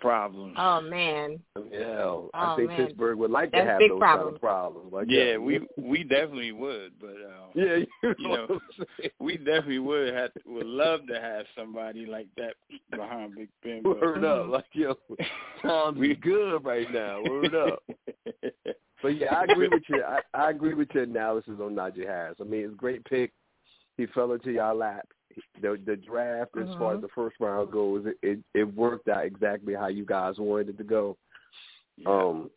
[0.00, 0.54] problems.
[0.58, 1.38] Oh man.
[1.70, 2.76] Yeah, I Oh, think man.
[2.86, 4.26] Pittsburgh would like to That's have big those problem.
[4.26, 4.92] kind of problems.
[4.92, 5.42] Like yeah, that.
[5.42, 9.10] we we definitely would, but uh, yeah, you know, you know, what I'm saying?
[9.20, 12.54] we definitely would have would love to have somebody like that
[12.90, 13.82] behind Big Ben.
[13.82, 14.50] but- Word up, Mhm.
[14.50, 14.94] like yo,
[15.62, 17.22] Tom's We- good right now.
[17.22, 17.82] Word up.
[19.00, 20.02] But yeah, I agree with you.
[20.02, 22.38] I, I agree with your analysis on Najee Harris.
[22.40, 23.32] I mean, it's a great pick.
[23.96, 25.06] He fell into your lap.
[25.60, 27.02] The the draft, as far as Mhm.
[27.02, 30.78] the first round goes, it, it it worked out exactly how you guys wanted it
[30.78, 31.16] to go.
[31.96, 32.08] Yeah.
[32.08, 32.50] Um,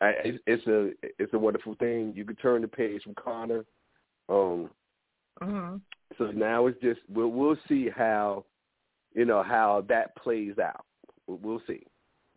[0.00, 2.12] I, it's, it's a it's a wonderful thing.
[2.14, 3.64] You could turn the page from Conner.
[4.28, 4.70] Um,
[5.42, 5.76] Mm-hmm.
[6.18, 8.44] So now it's just we'll we'll see how
[9.14, 10.84] you know how that plays out.
[11.26, 11.82] We'll, we'll see.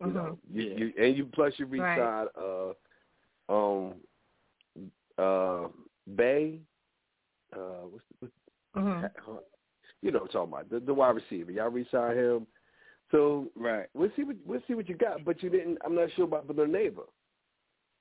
[0.00, 0.14] You Mm-hmm.
[0.14, 0.76] know, you, Yeah.
[0.76, 1.96] you and you plus you Right.
[1.98, 2.26] re-sign
[3.50, 3.94] uh um
[5.18, 5.68] uh
[6.14, 6.60] Bay
[7.54, 8.32] uh what's, what's
[8.76, 9.06] Mm-hmm.
[10.02, 12.46] You know what I'm talking about the, the wide receiver y'all re-sign him
[13.10, 13.86] so Right.
[13.94, 16.46] we'll see what we'll see what you got but you didn't I'm not sure about
[16.54, 17.02] the neighbor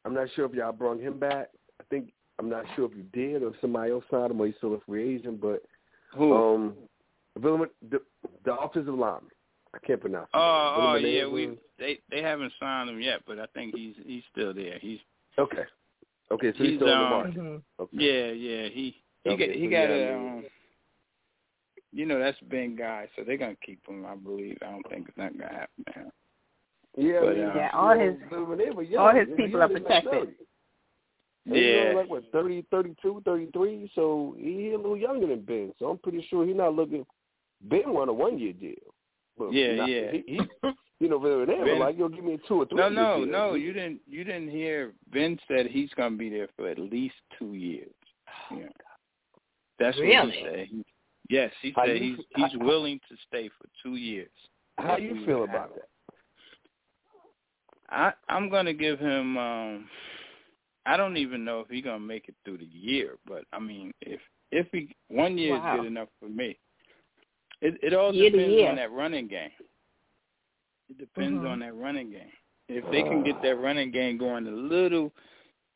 [0.06, 3.04] I'm not sure if y'all brought him back I think I'm not sure if you
[3.14, 5.64] did or if somebody else signed him or he's still a free agent but
[6.16, 6.34] Who?
[6.36, 6.74] um
[7.40, 8.02] Villam- the
[8.46, 9.32] the offensive lineman
[9.74, 11.06] I can't pronounce his oh, name.
[11.06, 14.52] oh yeah, we they they haven't signed him yet, but I think he's he's still
[14.52, 14.80] there.
[14.80, 14.98] He's
[15.38, 15.64] okay
[16.32, 17.84] okay so he's, He's, still on the um, market Mm-hmm.
[17.84, 17.90] okay.
[17.94, 18.70] yeah, yeah.
[18.70, 20.46] He he Okay, got he so got yeah, a I mean- um,
[21.92, 24.06] you know that's Ben guy, so they're gonna keep him.
[24.06, 24.58] I believe.
[24.62, 25.86] I don't think it's not gonna happen.
[25.96, 26.12] Man.
[26.98, 29.28] Yeah, But, I mean, uh, Yeah, all his- know, when they were young, all his
[29.38, 30.12] people are was protected.
[30.12, 30.34] 30.
[31.46, 31.94] He's Yeah.
[31.96, 35.74] like what 30, 32, 33, so he a little younger than Ben.
[35.80, 37.06] So I'm pretty sure he's not looking.
[37.62, 38.76] Ben won a one year deal.
[39.38, 40.12] But Yeah, not, yeah.
[40.12, 40.40] He, he,
[41.00, 43.18] you know, they were Ben- like, "Yo, give me a two or three." No, no,
[43.24, 43.26] deal.
[43.32, 43.54] no.
[43.54, 44.02] You didn't.
[44.08, 44.94] You didn't hear.
[45.12, 47.94] Ben said he's gonna be there for at least two years.
[48.52, 48.68] Yeah.
[49.80, 50.32] That's what Really?
[50.32, 50.68] he said.
[50.68, 50.86] He,
[51.30, 54.30] yes, he How said you he's he's willing to stay for two years.
[54.78, 55.88] How do you feel about that?
[57.90, 59.38] I I'm gonna give him.
[59.38, 59.90] um
[60.86, 63.94] I don't even know if he's gonna make it through the year, but I mean,
[64.02, 64.20] if
[64.52, 65.76] if he one year Wow.
[65.76, 66.58] is good enough for me.
[67.62, 68.70] It it all Year depends year.
[68.70, 69.52] on that running game.
[70.90, 71.52] It depends Mhm.
[71.52, 72.32] on that running game.
[72.70, 75.12] If they can get that running game going a little,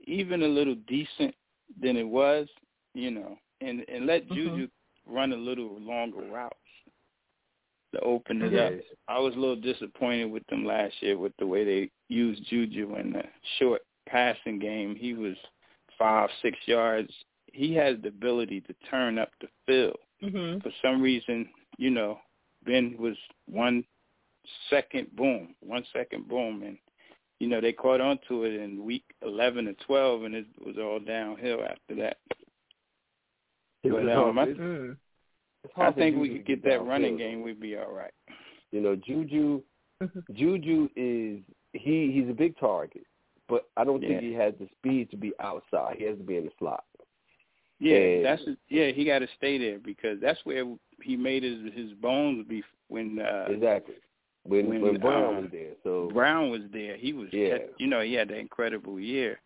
[0.05, 1.35] even a little decent
[1.81, 2.47] than it was,
[2.93, 4.35] you know, and and let Mhm.
[4.35, 4.67] Juju
[5.07, 6.55] run a little longer routes
[7.93, 8.65] to open it Yeah.
[8.65, 8.73] up.
[9.07, 12.95] I was a little disappointed with them last year with the way they used Juju
[12.95, 13.23] in the
[13.59, 14.95] short passing game.
[14.95, 15.35] He was
[15.97, 17.11] five, six yards.
[17.51, 19.97] He has the ability to turn up the field.
[20.23, 20.59] Mm-hmm.
[20.59, 22.19] For some reason, you know,
[22.65, 23.83] Ben was one
[24.69, 26.77] second boom, one second boom, and
[27.39, 30.77] you know they caught on to it in week eleven or twelve, and it was
[30.77, 32.17] all downhill after that.
[33.83, 34.37] It But, um, hard.
[34.37, 34.97] I- It's- Mm.
[35.77, 36.87] I think we could get that downfield.
[36.87, 38.13] running game, we'd be all right.
[38.71, 39.61] You know, Juju.
[40.33, 41.39] Juju is
[41.73, 43.05] he he's a big target,
[43.47, 45.95] but I don't think he has the speed to be outside.
[45.97, 46.83] He has to be in the slot.
[47.79, 48.91] Yeah, And- that's yeah.
[48.91, 50.65] He got to stay there because that's where
[51.01, 53.95] he made his his bones be when uh, Exactly.
[54.45, 56.97] When when, when, Brown uh, was there, so Brown was there.
[56.97, 57.59] He was, Yeah.
[57.77, 59.39] you know, he had that incredible year,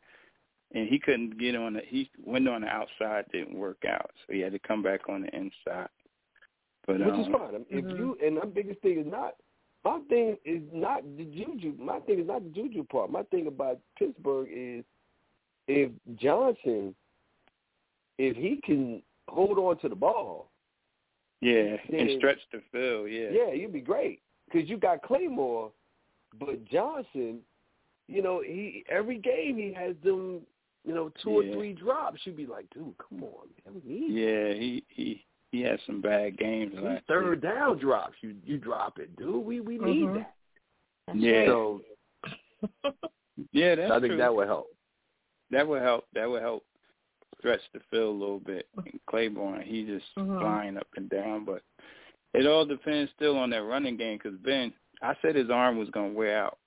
[0.74, 1.82] and he couldn't get on the.
[1.88, 5.22] He went on the outside, didn't work out, so he had to come back on
[5.22, 5.90] the inside.
[6.86, 7.66] But which um, is fine.
[7.70, 7.98] If Mhm.
[7.98, 9.36] you and my biggest thing is not
[9.84, 11.74] my thing is not the juju.
[11.78, 13.10] My thing is not the juju part.
[13.10, 14.84] My thing about Pittsburgh is
[15.68, 16.96] if Johnson,
[18.18, 20.50] if he can hold on to the ball,
[21.42, 23.10] yeah, and stretch the field.
[23.10, 25.74] Yeah, yeah, you'd be great because you got Claypool,
[26.40, 27.40] but Johnson,
[28.08, 30.42] you know, he every game he has them,
[30.86, 31.52] you know, two Yeah.
[31.52, 32.20] or three drops.
[32.26, 34.54] You'd be like, dude, come on, man, we need yeah.
[34.54, 38.16] He he he had some bad games these last third down drops.
[38.22, 39.44] You you drop it, dude.
[39.46, 40.26] We we need Mhm.
[41.08, 41.16] that.
[41.16, 41.42] year.
[41.44, 41.82] Yeah, So
[43.52, 43.76] yeah.
[43.76, 44.18] That's I think true.
[44.18, 44.68] that would help.
[45.52, 46.06] That would help.
[46.14, 46.64] That would help
[47.40, 48.68] stretch the field a little bit.
[48.78, 50.40] And Claiborne, he just Mhm.
[50.40, 51.62] flying up and down, but
[52.34, 54.18] it all depends still on that running game.
[54.18, 56.58] Because Ben, I said his arm was gonna wear out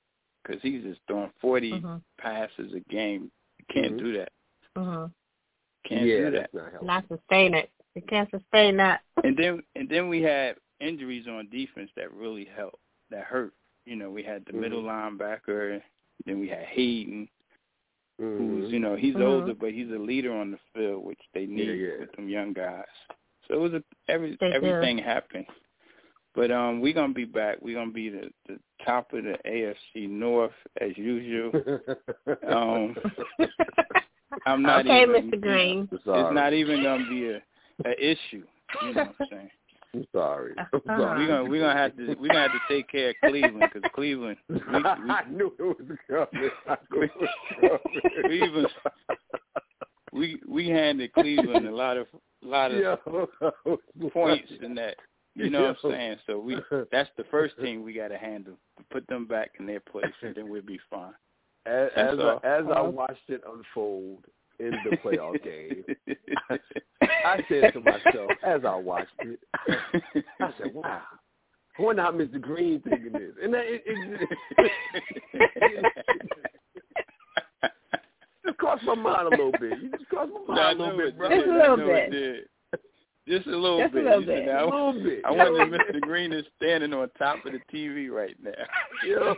[0.43, 2.03] because he's just throwing 40 Mhm.
[2.19, 3.31] passes a game.
[3.75, 3.99] You can't Mhm.
[3.99, 4.33] do that.
[4.77, 5.13] Mhm.
[5.85, 6.55] Can't yeah, do that.
[6.55, 6.83] not.
[6.83, 7.71] Not sustain it.
[7.95, 9.03] You can't sustain that.
[9.25, 12.81] And then and then we had injuries on defense that really helped.
[13.11, 13.53] That hurt.
[13.87, 14.61] You know, we had the Mhm.
[14.61, 15.83] middle linebacker.
[16.27, 17.29] Then we had Hayden.
[18.19, 19.23] Who's you know he's Mhm.
[19.27, 21.99] older but he's a leader on the field which they need Yeah, yeah.
[22.01, 22.85] with them young guys
[23.49, 24.57] so it was a every They do.
[24.57, 25.47] everything happened
[26.35, 30.09] but um we're gonna be back we're gonna be the the top of the afc
[30.09, 31.51] north as usual
[32.49, 32.95] um
[34.47, 35.41] i'm not okay, even Mr.
[35.41, 35.89] Green.
[35.93, 37.43] I'm it's not even gonna be a
[37.85, 38.45] a issue
[38.83, 39.51] you know what i'm saying
[39.93, 40.55] I'm sorry.
[40.57, 40.81] I'm Uh-huh.
[40.87, 41.19] sorry.
[41.19, 43.91] we're gonna we're gonna have to we're gonna have to take care of cleveland because
[43.93, 46.51] cleveland we, we, I knew it was coming.
[46.69, 47.29] I knew it was
[47.61, 47.79] coming.
[48.25, 48.69] Cleveland-
[50.13, 52.07] we we handed cleveland a lot of
[52.43, 53.29] lot of Yo.
[54.13, 54.95] points in that.
[55.37, 56.17] You know what I'm saying?
[56.27, 56.57] So we
[56.91, 58.55] that's the first thing we got to handle.
[58.91, 61.13] Put them back in their place, and then we'll be fine.
[61.67, 62.41] As, as, all.
[62.43, 62.91] I, as I Uh-huh.
[62.91, 64.25] watched it unfold
[64.59, 65.85] in the playoff game,
[67.25, 69.39] I said to myself, as I watched it,
[70.41, 71.03] I said, "Wow,
[71.79, 72.41] I wonder how Mr.
[72.41, 74.29] Green thinking this." And that, it, it,
[75.35, 75.85] it
[78.47, 79.79] just crossed my mind a little bit.
[79.81, 81.29] You just crossed my I mind a little know bit, it bro.
[81.29, 81.37] did.
[81.39, 82.51] Just a little I it bit.
[83.31, 83.39] Did.
[83.45, 84.05] Just a little Just bit.
[84.07, 84.47] a little bit.
[84.47, 85.23] know, A little bit.
[85.25, 86.01] I wonder if Mr.
[86.01, 88.51] Green is standing on top of the TV right now.
[89.07, 89.35] Yo,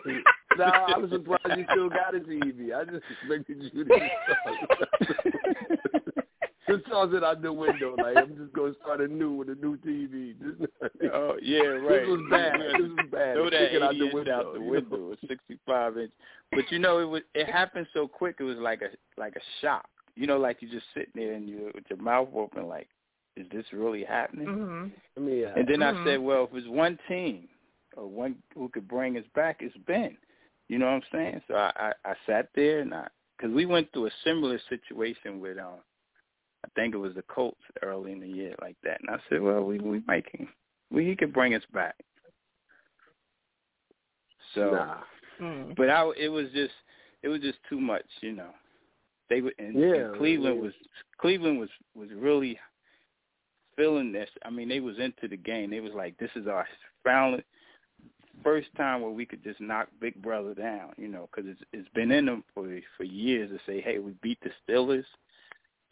[0.56, 2.74] nah, I was surprised you still got a TV.
[2.74, 4.00] I just expected you to
[6.68, 7.94] just toss it out the window.
[7.96, 10.34] Like I'm just gonna start anew with a new TV.
[11.12, 12.00] oh yeah, right.
[12.00, 12.60] This was bad.
[12.60, 13.34] This was bad.
[13.34, 14.32] Throw that it out the window.
[14.32, 14.70] out the you know?
[14.70, 16.12] window, a 65 inch.
[16.50, 18.36] But you know, it was it happened so quick.
[18.40, 18.88] It was like a
[19.20, 19.86] like a shock.
[20.14, 22.88] You know, like you just sitting there and you with your mouth open, like,
[23.36, 24.48] is this really happening?
[24.48, 24.92] Mhm.
[25.16, 25.54] I mean, yeah.
[25.56, 26.00] And then Mhm.
[26.00, 27.48] I said, well, if it's one team
[27.96, 30.16] or one who could bring us back, it's Ben.
[30.68, 31.42] You know what I'm saying?
[31.48, 31.72] So I
[32.04, 35.80] I, I sat there and I because we went through a similar situation with um
[36.64, 39.42] I think it was the Colts early in the year like that, and I said,
[39.42, 40.48] well, we we might can
[40.90, 41.96] we he could bring us back.
[44.54, 44.98] So, nah.
[45.40, 45.76] Mm.
[45.76, 46.74] but I it was just
[47.22, 48.50] it was just too much, you know.
[49.28, 50.62] They were and, Yeah, and Cleveland yeah.
[50.62, 50.72] was
[51.20, 52.58] Cleveland was was really
[53.76, 54.28] feeling this.
[54.44, 55.70] I mean, they was into the game.
[55.70, 56.66] They was like, this is our
[57.04, 57.44] finally
[58.42, 61.88] first time where we could just knock Big Brother down, you know, because it's it's
[61.90, 65.04] been in them for for years to say, hey, we beat the Steelers.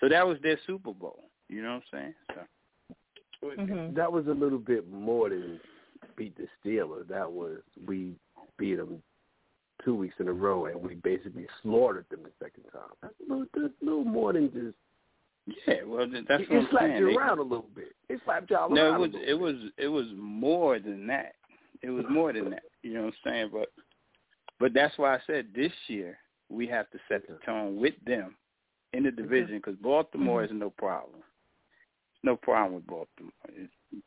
[0.00, 1.24] So that was their Super Bowl.
[1.48, 2.14] You know what I'm saying?
[2.28, 2.40] So
[3.42, 3.94] Mhm.
[3.94, 5.60] That was a little bit more than
[6.16, 7.08] beat the Steelers.
[7.08, 8.14] That was we
[8.58, 9.02] beat them
[9.84, 12.90] two weeks in a row, and we basically slaughtered them the second time.
[13.00, 14.76] That's a little, that's a little more than just.
[15.66, 16.98] Yeah, well that's it, what it I'm slapped saying.
[16.98, 17.94] you They- around a little bit.
[18.08, 19.14] It slapped y'all No, around.
[19.14, 21.34] it was it was it was more than that.
[21.82, 22.64] It was more than that.
[22.82, 23.50] You know what I'm saying?
[23.52, 23.68] But
[24.58, 28.36] but that's why I said this year we have to set the tone with them
[28.92, 30.54] in the division because Baltimore mm-hmm.
[30.54, 31.22] is no problem.
[32.22, 33.32] No problem with Baltimore.
[33.48, 34.06] It's, it's,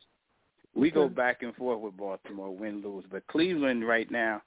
[0.75, 4.41] we go back and forth with Baltimore, win lose, but Cleveland right now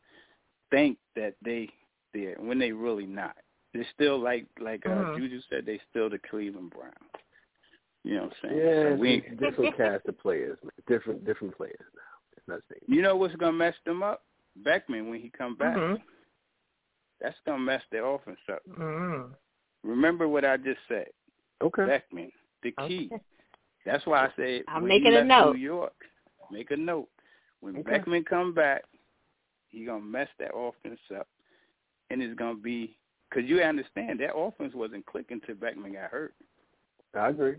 [0.71, 1.69] think that they
[2.13, 3.37] there when they really not.
[3.77, 5.17] They're still like like uh, Mhm.
[5.19, 6.95] Juju said, they still the Cleveland Browns.
[8.05, 8.59] You know what I'm saying?
[8.59, 10.71] Yeah, So we different cast of players, man.
[10.87, 12.03] different different players now.
[12.37, 12.95] It's not the same.
[12.95, 14.25] You know what's gonna mess them up?
[14.57, 15.77] Beckman when he come back.
[15.77, 16.01] Mhm.
[17.21, 18.65] That's gonna mess their offense up.
[18.67, 19.35] Mhm.
[19.83, 21.11] Remember what I just said.
[21.61, 21.85] Okay.
[21.87, 23.09] Beckman, the key.
[23.13, 23.23] Okay.
[23.85, 25.57] That's why I said I'm when making he a left note.
[25.57, 25.95] New York,
[26.51, 27.09] make a note.
[27.61, 27.91] When Okay.
[27.91, 28.85] Beckman come back,
[29.69, 31.29] he gonna mess that offense up,
[32.11, 32.97] and it's gonna be
[33.29, 36.35] because you understand that offense wasn't clicking till Beckman got hurt,
[37.15, 37.57] I agree.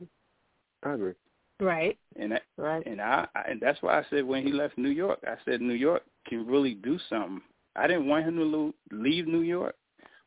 [0.83, 1.13] I agree.
[1.59, 1.97] Right.
[2.19, 2.85] and that, Right.
[2.85, 5.59] and I, I and that's why I said when he left New York, I said
[5.61, 7.41] New York can really do something.
[7.75, 9.75] I didn't want him to lo- leave New York,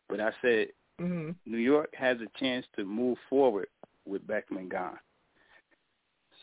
[0.08, 0.68] but I said
[1.00, 1.34] Mhm.
[1.46, 3.68] New York has a chance to move forward
[4.06, 4.98] with Beckman gone.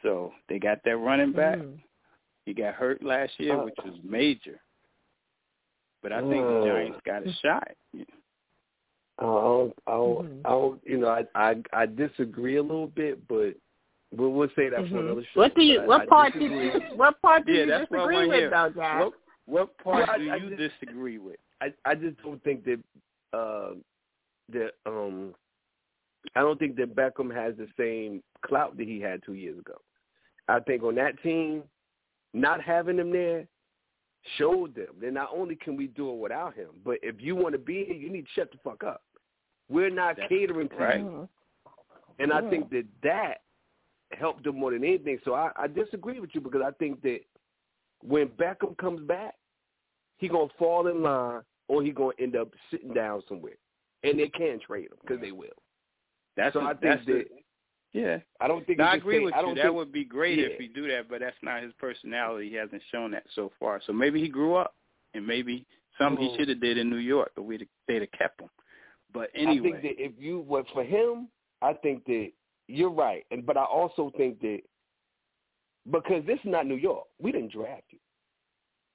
[0.02, 1.58] So they got that running back.
[1.60, 1.80] Mhm.
[2.46, 4.60] He got hurt last year, Uh, which was major.
[6.02, 7.76] But I think the uh, Giants got a shot.
[7.94, 8.17] I don't,
[9.20, 10.42] I don't, Mhm.
[10.46, 13.56] I don't, you know, I, I, I disagree a little bit, but
[14.12, 15.00] we'll, we'll say that for Mhm.
[15.00, 15.40] another show.
[15.42, 15.80] What do you?
[15.80, 16.66] But I- What I part do disagree.
[16.66, 16.96] you?
[16.98, 18.50] What part do Yeah, you that's what I disagree with, hear.
[18.52, 19.00] though, Jack?
[19.00, 19.14] What
[19.46, 21.38] what part Well, do I you just- disagree with?
[21.62, 22.80] I, I just don't think that,
[23.34, 23.76] uh,
[24.50, 25.34] that, um,
[26.36, 29.80] I don't think that Beckham has the same clout that he had two years ago.
[30.50, 31.64] I think on that team,
[32.34, 33.48] not having him there
[34.38, 37.54] showed them that not only can we do it without him, but if you want
[37.54, 39.02] to be here, you need to shut the fuck up.
[39.70, 41.00] We're not That's catering to right.
[41.00, 41.06] you.
[41.06, 41.30] Mhm.
[42.20, 43.42] And I think that that
[44.12, 45.20] helped them more than anything.
[45.26, 47.20] So I, I disagree with you because I think that
[48.02, 49.36] when Beckham comes back,
[50.18, 53.58] he gonna fall in line or he gonna end up sitting down somewhere,
[54.04, 55.50] and they can trade him because they will.
[56.36, 57.44] That's So a- I think that's that a-
[57.94, 58.20] yeah.
[58.40, 59.46] I don't think No, I agree with I you.
[59.48, 60.58] don't That think- would be great if Yeah.
[60.60, 62.50] he do that, but that's not his personality.
[62.50, 63.82] He hasn't shown that so far.
[63.82, 64.76] So maybe he grew up,
[65.14, 65.66] and maybe
[65.98, 66.32] something Mhm.
[66.32, 68.50] he should have did in New York, but we'd they'd have kept him.
[69.14, 71.28] But anyway, I think that if you what for him,
[71.62, 72.32] I think that
[72.68, 74.60] you're right, and but I also think that
[75.92, 78.00] because this is not New York, we didn't draft you.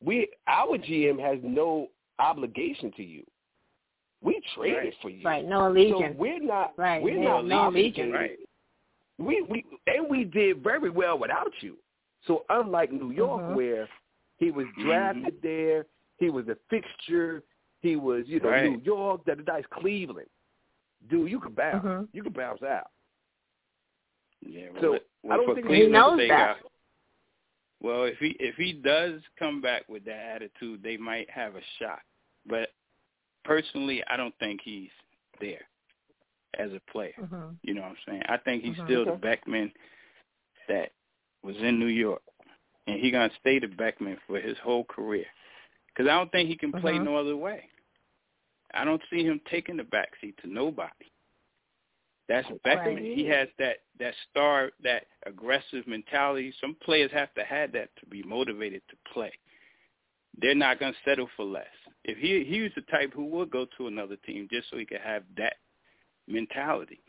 [0.04, 3.24] We our GM has no obligation to you.
[4.20, 4.94] We traded Right.
[5.02, 5.44] for you, Right.
[5.44, 6.16] No so allegiance.
[6.18, 7.02] we're not Right.
[7.02, 8.12] we're Yeah, not no obligated.
[8.12, 8.38] right.
[9.18, 11.78] We we and we did very well without you.
[12.26, 13.54] So unlike New York, Mhm.
[13.56, 13.88] where
[14.38, 15.86] he was drafted there,
[16.18, 17.42] he was a fixture.
[17.82, 18.70] He was, you know, Right.
[18.70, 19.24] New York.
[19.26, 20.28] That that's Cleveland.
[21.08, 21.84] Dude, you could bounce.
[21.84, 22.08] Mhm.
[22.12, 22.90] You could bounce out.
[24.40, 24.70] Yeah.
[24.70, 24.90] Well, So,
[25.22, 26.56] well, I don't for think he knows that.
[26.56, 26.60] I-
[27.80, 31.62] well, if he if he does come back with that attitude, they might have a
[31.78, 32.00] shot.
[32.46, 32.72] But
[33.44, 34.90] personally, I don't think he's
[35.40, 35.66] there
[36.54, 37.14] as a player.
[37.18, 37.56] Mhm.
[37.62, 38.22] You know what I'm saying?
[38.28, 38.84] I think he's Mhm.
[38.84, 39.20] still the Okay.
[39.20, 39.72] Beckman
[40.68, 40.92] that
[41.42, 42.22] was in New York,
[42.86, 45.26] and he gonna stay the Beckman for his whole career.
[45.88, 47.04] Because I don't think he can play Mhm.
[47.04, 47.68] no other way.
[48.74, 50.90] I don't see him taking the backseat to nobody.
[52.28, 52.94] That's Beckman.
[52.96, 53.16] Right.
[53.16, 56.54] He has that that star, that aggressive mentality.
[56.60, 59.32] Some players have to have that to be motivated to play.
[60.40, 61.66] They're not going to settle for less.
[62.04, 64.86] If he he was the type who would go to another team just so he
[64.86, 65.54] could have that
[66.26, 67.00] mentality.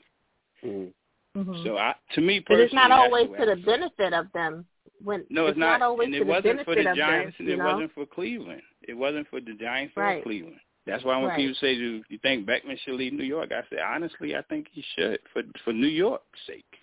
[0.64, 0.92] Mm.
[1.38, 1.64] Mhm.
[1.64, 4.66] So I, to me personally, But it's not always to the benefit of them.
[5.04, 7.38] When No, it's, not, always and to it the wasn't benefit for the of Giants,
[7.38, 7.48] them.
[7.48, 7.66] and it know?
[7.74, 8.62] wasn't for Cleveland.
[8.88, 10.60] It wasn't for the Giants or Cleveland.
[10.86, 11.38] That's why when Right.
[11.38, 14.68] people say, "Do you think Beckman should leave New York?" I say, honestly, I think
[14.72, 16.80] he should for for New York's sake,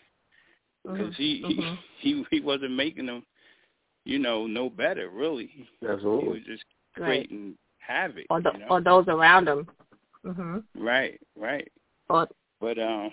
[0.85, 1.17] because Mhm.
[1.17, 1.79] he, Mhm.
[2.01, 3.27] he he he wasn't making them,
[4.05, 5.11] you know, no better.
[5.11, 6.29] Really, Absolutely, he Absolutely.
[6.31, 6.65] was just
[6.97, 7.07] Right.
[7.29, 8.27] creating havoc.
[8.31, 8.67] or the you know?
[8.71, 9.69] or those around them.
[10.25, 10.65] Mhm.
[10.77, 11.71] right, right.
[12.09, 12.27] Or
[12.61, 13.13] But um,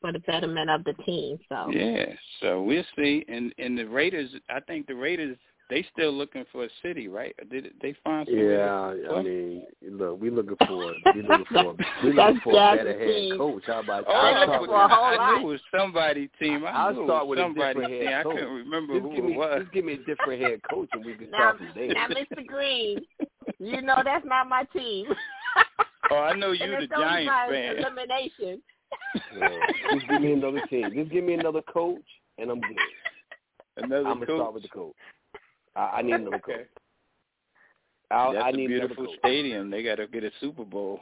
[0.00, 1.38] for the betterment of the team.
[1.48, 2.14] So yeah.
[2.40, 3.24] So we'll see.
[3.28, 5.36] And and the Raiders, I think the Raiders,
[5.70, 7.34] they still looking for a city, right?
[7.50, 8.58] Did they find somewhere?
[8.58, 10.76] Yeah, to I mean, look, we looking for
[11.14, 13.62] we looking for we looking for a better head coach.
[13.66, 16.64] How about Oh, They're I'll looking start for with- I knew it was somebody team.
[16.66, 18.06] I I'll knew start with was a somebody different team.
[18.06, 18.34] head I coach.
[18.34, 19.60] couldn't remember Just who give it was.
[19.62, 21.94] just give me a different head coach and we can now, start from there.
[21.94, 22.46] now, Mr.
[22.46, 22.98] Green,
[23.58, 25.06] you know that's not my team.
[26.10, 27.76] Oh, I know you, and the Giants fan.
[27.78, 28.62] elimination.
[29.38, 29.48] Yeah.
[29.94, 30.90] Just give me another team.
[30.94, 32.02] Just give me another coach
[32.38, 32.76] and I'm good.
[33.76, 34.36] Another I'm gonna coach.
[34.38, 34.94] start with the coach.
[35.76, 36.52] I, I need another Okay.
[36.54, 36.66] coach.
[38.10, 39.18] I, That's I a need another beautiful coach.
[39.20, 39.70] stadium.
[39.70, 41.00] They got to get a Super Bowl.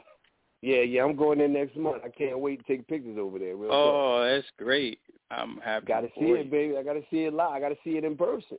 [0.61, 2.03] Yeah, yeah, I'm going there next month.
[2.03, 3.55] I can't wait to take pictures over there.
[3.55, 4.99] Real Oh, that's great.
[5.31, 5.85] I'm happy.
[5.87, 6.77] got to see for it, baby.
[6.77, 7.51] I got to see it live.
[7.51, 8.57] I got to see it in person.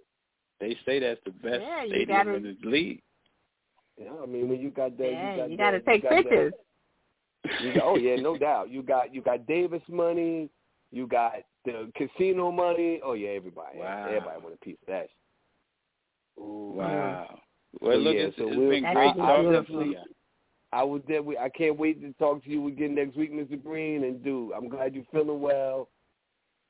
[0.61, 3.03] They say that's the best Yeah, you stadium gotta- in the league.
[4.01, 6.23] Yeah, I mean when you got that, yeah, you got you gotta take got that-
[6.23, 6.53] pictures.
[7.63, 8.71] You got, oh yeah, no doubt.
[8.71, 10.49] You got you got Davis money.
[10.91, 11.33] You got
[11.67, 13.01] the casino money.
[13.05, 13.79] Oh yeah, everybody.
[13.79, 14.07] Wow.
[14.07, 15.09] Everybody want a piece of that.
[16.41, 17.39] Ooh, Wow.
[17.81, 19.27] Well, So, look, yeah, it's, so it's we'll- been great beautiful.
[19.27, 19.97] talking to you.
[20.73, 21.21] I was there.
[21.41, 23.61] I can't wait to talk to you again next week, Mr.
[23.63, 24.05] Green.
[24.05, 25.89] And dude, I'm glad you're feeling well.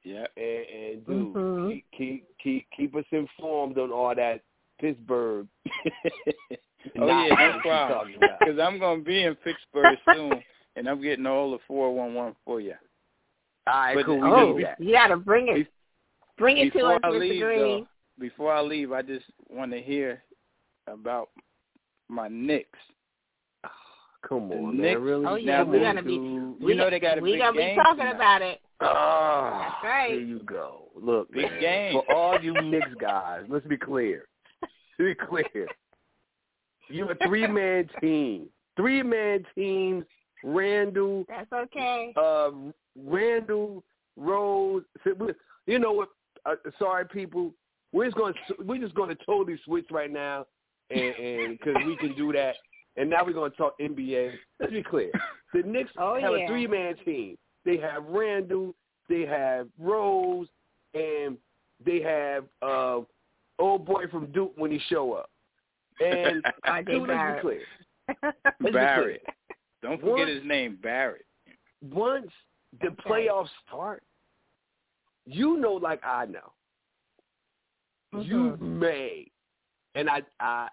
[0.04, 0.26] Yeah.
[0.36, 1.70] And, and dude, Mhm.
[1.72, 4.40] keep, keep keep keep us informed on all that
[4.80, 5.46] Pittsburgh.
[5.66, 6.56] oh
[6.94, 7.98] Not yeah, what no you problem.
[7.98, 8.38] talking about.
[8.40, 10.32] Because I'm gonna be in Pittsburgh soon,
[10.76, 12.74] and I'm getting all the four one one for you.
[13.66, 14.20] All right, But- cool.
[14.20, 15.66] We Oh, you got to bring it.
[16.38, 17.20] Bring it to us, I Mr.
[17.20, 17.58] leave, Green.
[17.80, 17.86] though,
[18.20, 20.22] before I leave, I just want to hear
[20.86, 21.30] about
[22.08, 22.78] my Knicks.
[24.28, 25.02] Come The on, Knicks- man.
[25.02, 25.26] Really?
[25.26, 27.40] Oh, yeah, we this gonna be- dude- We you know they got a we big
[27.40, 28.14] gonna game be talking tonight.
[28.16, 28.60] about it.
[28.82, 30.10] Oh, That's right.
[30.12, 30.88] There you go.
[30.94, 31.92] Look, Big man, game.
[31.92, 34.26] for all you Knicks guys, let's be clear.
[34.62, 35.66] Let's be clear.
[36.88, 38.48] You're a three man team.
[38.76, 40.04] Three man teams.
[40.42, 42.14] Randle, That's okay.
[42.16, 42.50] uh,
[42.96, 43.84] Randle,
[44.16, 44.82] Rose.
[45.66, 46.08] You know what?
[46.46, 47.52] Uh, sorry, people.
[47.93, 48.34] We're just going.
[48.49, 50.47] to We're just going to totally switch right now,
[50.91, 52.55] and because we can do that.
[52.97, 54.32] And now we're going to talk NBA.
[54.59, 55.11] Let's be clear.
[55.55, 56.45] The Knicks Oh, have yeah.
[56.45, 57.36] a three man team.
[57.64, 58.74] They have Randle,
[59.09, 60.49] they have Rose,
[60.95, 61.36] and
[61.84, 63.01] they have uh,
[63.59, 65.30] old boy from Duke when he show up.
[66.05, 67.61] And RJ dude, let's be clear.
[68.22, 68.72] Let's be clear.
[68.72, 69.22] Barrett.
[69.82, 70.28] Don't forget What?
[70.28, 71.24] his name, Barrett.
[71.82, 72.30] once
[72.80, 74.03] the playoffs start,
[75.26, 76.53] you know, like I know,
[78.12, 78.61] you Mhm.
[78.61, 79.30] may,
[79.94, 80.68] and I, I,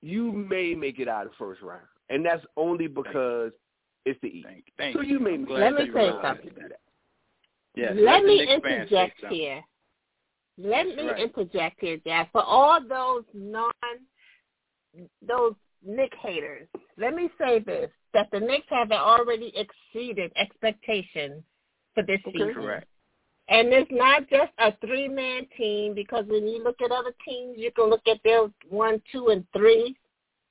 [0.00, 3.52] you may make it out of first round, and that's only because
[4.04, 4.46] it's the East.
[4.46, 5.14] Thank, thank So you.
[5.14, 6.54] you may I'm glad Let me say something.
[6.56, 6.80] that.
[7.74, 9.64] Yes, Let me Knicks fans say interject here.
[10.56, 11.20] Let That's me right.
[11.20, 12.30] interject here, Jack.
[12.30, 13.72] For all those non,
[15.26, 21.42] those Knick haters, let me say this: that the Knicks have already exceeded expectations
[21.94, 22.54] for this season.
[22.54, 22.86] Correct.
[23.48, 27.56] And it's not just a three man team because when you look at other teams,
[27.58, 29.94] you can look at their one, two, and three.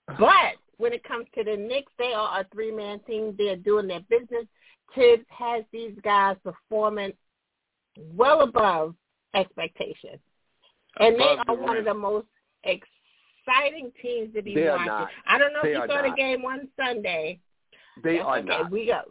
[0.08, 3.34] But when it comes to the Knicks, they are a three man team.
[3.38, 4.46] They're doing their business.
[4.94, 7.14] Thibs has these guys performing
[8.16, 8.96] well above
[9.34, 10.20] expectations.
[11.00, 12.28] And they Above the are one of the most
[12.64, 14.86] exciting teams to be They watching.
[14.86, 15.10] not.
[15.28, 17.40] I don't know They if you saw the game one Sunday.
[18.04, 18.48] They That's are okay.
[18.48, 18.72] not.
[18.72, 19.02] We go.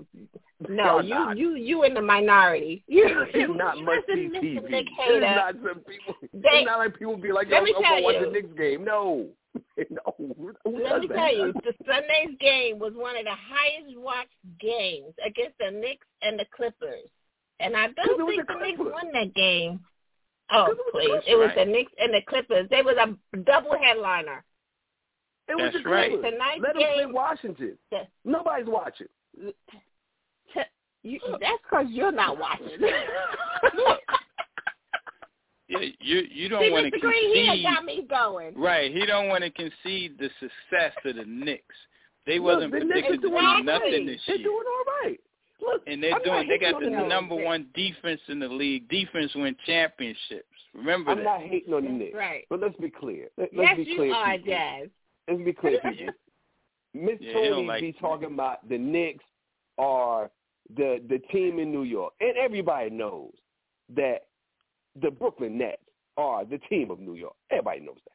[0.69, 1.37] They No, are you not.
[1.37, 2.85] you you in the minority.
[2.89, 4.61] You It's not you much listen, TV.
[4.69, 6.15] It's not some people.
[6.33, 8.31] They- it's not like people be like, Let "Yo, me I'm tell gonna watch the
[8.31, 9.29] Knicks game." No,
[9.91, 10.15] no.
[10.19, 11.15] Who Let does me that?
[11.17, 14.29] tell you, the Sunday's game was one of the highest watched
[14.61, 17.09] games against the Knicks and the Clippers.
[17.61, 19.81] And I don't think the the Knicks won that game.
[20.51, 21.07] Oh it please.
[21.09, 21.67] Clippers, It was right?
[21.67, 22.69] the Knicks and the Clippers.
[22.71, 24.45] They was a double headliner.
[25.49, 26.11] It was That's the right.
[26.11, 26.33] Clippers.
[26.33, 27.79] Tonight's Let them play Washington.
[27.91, 28.07] Yes.
[28.25, 29.07] Nobody's watching.
[31.03, 32.67] T- You, that's because you're not watching.
[35.69, 37.01] Yeah, you you don't want to Mr.
[37.01, 37.65] Green, he concede.
[37.65, 38.55] got me going.
[38.59, 41.75] Right, he don't want to concede the success of the Knicks.
[42.27, 44.07] They Look, wasn't the Knicks predicted are to doing do nothing right.
[44.07, 44.45] this They're year.
[44.49, 45.21] doing all right.
[45.63, 46.49] Look, and they're I'm doing.
[46.49, 47.47] They got the on number Knicks.
[47.47, 48.87] one defense in the league.
[48.91, 50.45] Defense win championships.
[50.75, 51.25] Remember I'm that.
[51.25, 52.15] not hating on the Knicks.
[52.17, 52.45] right.
[52.51, 53.29] But let's be clear.
[53.39, 54.15] Let, Yes, let's be you clear.
[54.15, 54.53] are, people.
[54.53, 54.89] Jazz.
[55.29, 56.15] Let's be clear, people.
[56.93, 57.97] Miss Yeah, Toni like be me.
[57.99, 59.25] talking about the Knicks
[59.79, 60.31] are
[60.77, 63.33] the the team in New York, and everybody knows
[63.97, 64.27] that
[65.01, 65.83] the Brooklyn Nets
[66.17, 67.35] are the team of New York.
[67.51, 68.13] Everybody knows that.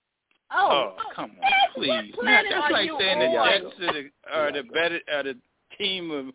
[0.51, 2.14] Oh, oh come on, That's please.
[2.16, 3.26] what that's are like you saying the?
[3.26, 5.38] Jets are the, are the better are the
[5.78, 6.28] team of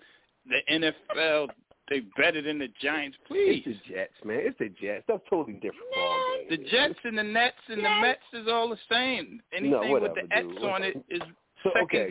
[0.48, 1.48] the NFL.
[1.88, 3.16] They better than the Giants.
[3.26, 3.62] Please.
[3.66, 4.40] It's the Jets, man.
[4.42, 5.04] It's the Jets.
[5.08, 6.48] That's totally different ballgame.
[6.50, 8.00] The Jets and the Nets and the Yes.
[8.02, 9.40] Mets is all the same.
[9.52, 10.62] Anything No, with the X dude.
[10.64, 11.20] on it is
[11.62, 12.08] So, okay.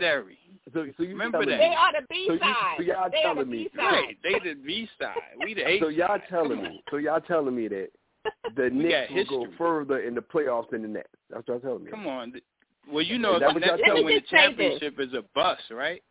[0.71, 0.91] Secondary.
[0.91, 1.57] So, so you Remember telling that.
[1.57, 2.75] They are the B So you- side.
[2.77, 3.83] so y'all they are the me- B side.
[3.83, 4.17] Right.
[4.23, 5.15] They the B side.
[5.43, 7.89] We the A so y'all telling me, so y'all telling me that
[8.55, 11.07] the We Knicks will go further in the playoffs than the Nets.
[11.29, 11.91] That's what y'all telling me.
[11.91, 12.33] Come on.
[12.91, 14.21] Well, you know Is if that the what y'all Nets telling win me?
[14.29, 14.79] the Let me just say this.
[14.79, 16.03] championship is a bust, right?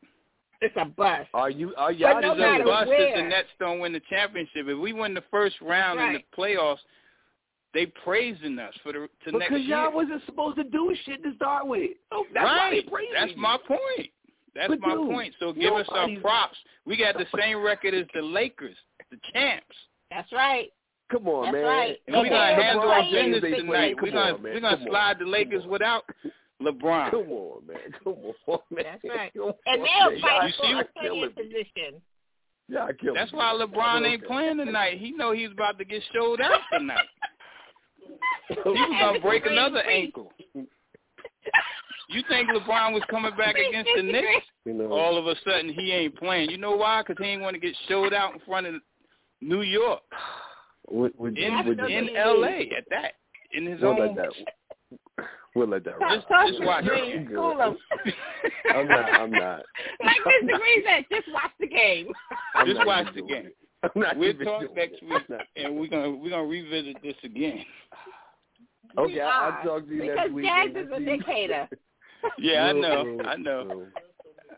[0.63, 1.29] It's a bust.
[1.35, 1.75] Are you?
[1.77, 2.15] Are y'all?
[2.15, 3.29] But no It's a matter bust if the where.
[3.31, 4.67] Nets don't win the championship.
[4.69, 6.79] If we win the first round in the playoffs,
[7.73, 9.91] they praising us for the to next because y'all year.
[9.91, 11.93] wasn't supposed to do shit to start with.
[12.13, 12.83] Oh, that's why right.
[12.85, 13.37] they praising That's you.
[13.41, 14.11] my point.
[14.55, 15.35] That's But my dude, point.
[15.39, 16.57] So give us our props.
[16.87, 18.77] We got the same record as the Lakers,
[19.11, 19.77] the champs.
[20.11, 20.73] That's right.
[21.11, 21.65] Come on, That's man.
[21.65, 21.97] right.
[22.07, 23.95] And we're And gonna handle playing our business same tonight.
[23.97, 24.53] Come We're gonna on, man.
[24.55, 24.91] we're gonna Come on.
[24.93, 26.05] slide the Lakers without
[26.63, 27.11] LeBron.
[27.11, 27.77] Come on, man.
[28.05, 28.15] Come
[28.47, 28.85] on, man.
[28.85, 29.33] That's right.
[29.37, 32.03] Come And they'll fight You for a playing position.
[32.69, 33.39] Y'all killing That's me.
[33.39, 34.33] why LeBron ain't Okay.
[34.33, 34.99] playing tonight.
[34.99, 37.07] He know he's about to get showed out tonight.
[38.49, 40.33] He was gonna break another ankle.
[42.13, 44.27] You think LeBron was coming back against the Knicks?
[44.67, 46.51] You know, All of a sudden he ain't playing.
[46.51, 47.01] You know why?
[47.03, 48.75] Because he ain't want to get showed out in front of
[49.41, 50.03] New York,
[50.91, 51.97] would, would, in would, Absolutely.
[52.11, 52.71] in L.A.
[52.77, 53.13] at that,
[53.53, 54.15] in his we'll own.
[54.15, 55.27] let that.
[55.55, 55.95] We'll let that.
[55.97, 56.13] Stop.
[56.13, 57.27] Just- talking just watch to it.
[57.27, 57.35] me.
[57.35, 57.77] Cool 'em.
[58.75, 59.13] I'm not.
[59.15, 59.63] I'm not.
[60.05, 60.59] Like Mr.
[60.59, 62.09] Green said, just watch the game.
[62.55, 63.47] I'm Just watch the game.
[63.47, 63.57] it.
[63.83, 65.09] I'm not We'll even talk doing next it.
[65.09, 67.65] week, and we're gonna we're gonna revisit this again.
[68.99, 70.45] Okay, We I'll are, talk to you because next week.
[70.45, 71.69] Jazz and is a we'll dictator.
[72.39, 73.87] Yeah, I know, I know,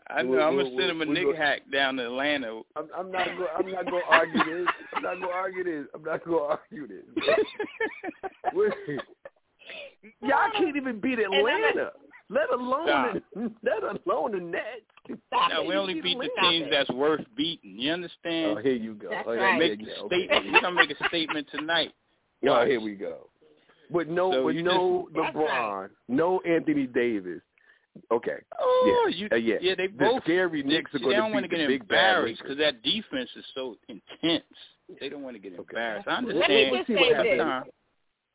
[0.09, 0.29] I know.
[0.31, 2.61] we'll- I'm gonna send him a we'll nigga go- hack down to Atlanta.
[2.75, 3.49] I'm, I'm not going.
[3.57, 4.67] I'm not going to argue this.
[4.93, 5.87] I'm not going to argue this.
[5.95, 7.05] I'm not going to argue this.
[8.53, 9.01] Wait.
[10.21, 11.91] Y'all can't even beat Atlanta,
[12.29, 13.51] let alone Stop.
[13.63, 15.21] let alone the Nets.
[15.27, 15.67] Stop no, it.
[15.67, 16.71] we only beat the teams it.
[16.71, 17.75] that's worth beating.
[17.77, 18.45] You understand?
[18.45, 18.65] Oh, understand?
[18.65, 19.09] here you go.
[19.09, 19.59] That's oh, right.
[19.59, 20.27] Make yeah, a yeah, okay.
[20.27, 20.53] statement.
[20.53, 21.93] We're gonna make a statement tonight.
[22.47, 23.29] Oh, here we go.
[23.89, 27.41] But no, So with no That's LeBron, no Anthony Davis.
[28.11, 28.37] Okay.
[28.59, 29.55] Oh, Yeah, you, uh, yeah.
[29.61, 30.23] yeah, they The both.
[30.23, 32.41] scary They, Knicks are going they don't to want to get the big bad embarrassed
[32.41, 34.43] because that defense is so intense.
[34.99, 35.59] They don't want to get Okay.
[35.77, 36.07] embarrassed.
[36.07, 36.75] I Let me understand.
[36.77, 37.39] just see say this.
[37.39, 37.63] Time.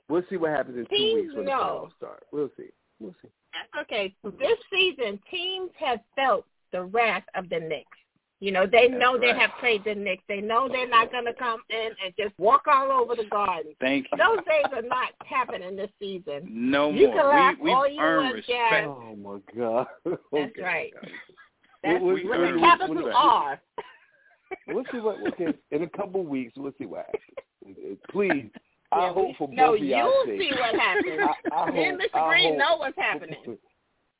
[0.08, 2.22] We'll see what happens in two Teams weeks when the playoffs start.
[2.32, 2.68] We'll see.
[3.00, 3.28] We'll see.
[3.80, 7.97] Okay, this season, teams have felt the wrath of the Knicks.
[8.40, 10.22] You know, they That's know they have played the Knicks.
[10.28, 13.74] They know they're not going to come in and just walk all over the garden.
[13.80, 14.18] Thank you.
[14.18, 16.46] Those days are not happening this season.
[16.48, 17.16] No You more.
[17.16, 18.70] can laugh we, we've all you earned want, respect.
[18.70, 18.86] Jazz.
[18.86, 19.86] Oh my God.
[20.06, 20.62] Oh, That's Okay.
[20.62, 20.92] right.
[21.82, 23.60] That's We'll- with we'll- a we'll- capital we'll- R.
[24.68, 25.16] We'll see what.
[25.32, 27.98] Okay, in a couple of weeks, we'll see what happens.
[28.10, 28.50] Please,
[28.92, 30.40] I Yeah, hope we- for no, both of y'all's you'll sake.
[30.40, 31.20] see what happens.
[31.52, 32.18] I, I Me and hope, Mr.
[32.22, 33.58] I Green hope- know what's happening.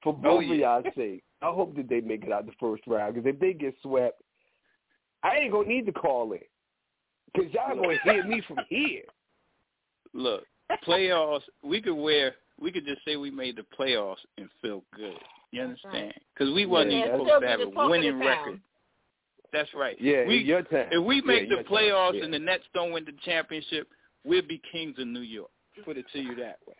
[0.02, 0.54] For oh, both Oh, of yeah.
[0.80, 3.14] y'all's sake, I hope that they make it out the first round.
[3.14, 4.22] Because if they get swept,
[5.22, 6.40] I ain't gonna need to call in.
[7.32, 9.02] Because y'all gonna hear me from here.
[10.14, 10.44] Look,
[10.86, 11.42] playoffs.
[11.62, 12.34] We could wear.
[12.60, 15.14] We could just say we made the playoffs and feel good.
[15.52, 16.14] You That's understand?
[16.34, 18.60] Because we wasn't Yeah, even supposed to have a winning record.
[19.52, 19.96] That's right.
[20.00, 20.88] Yeah, we, in your time.
[20.90, 21.72] If we Yeah, make the your time.
[21.72, 22.24] playoffs Yeah.
[22.24, 23.88] and the Nets don't win the championship,
[24.24, 25.50] we'll be kings of New York.
[25.84, 26.74] Put it to you that way.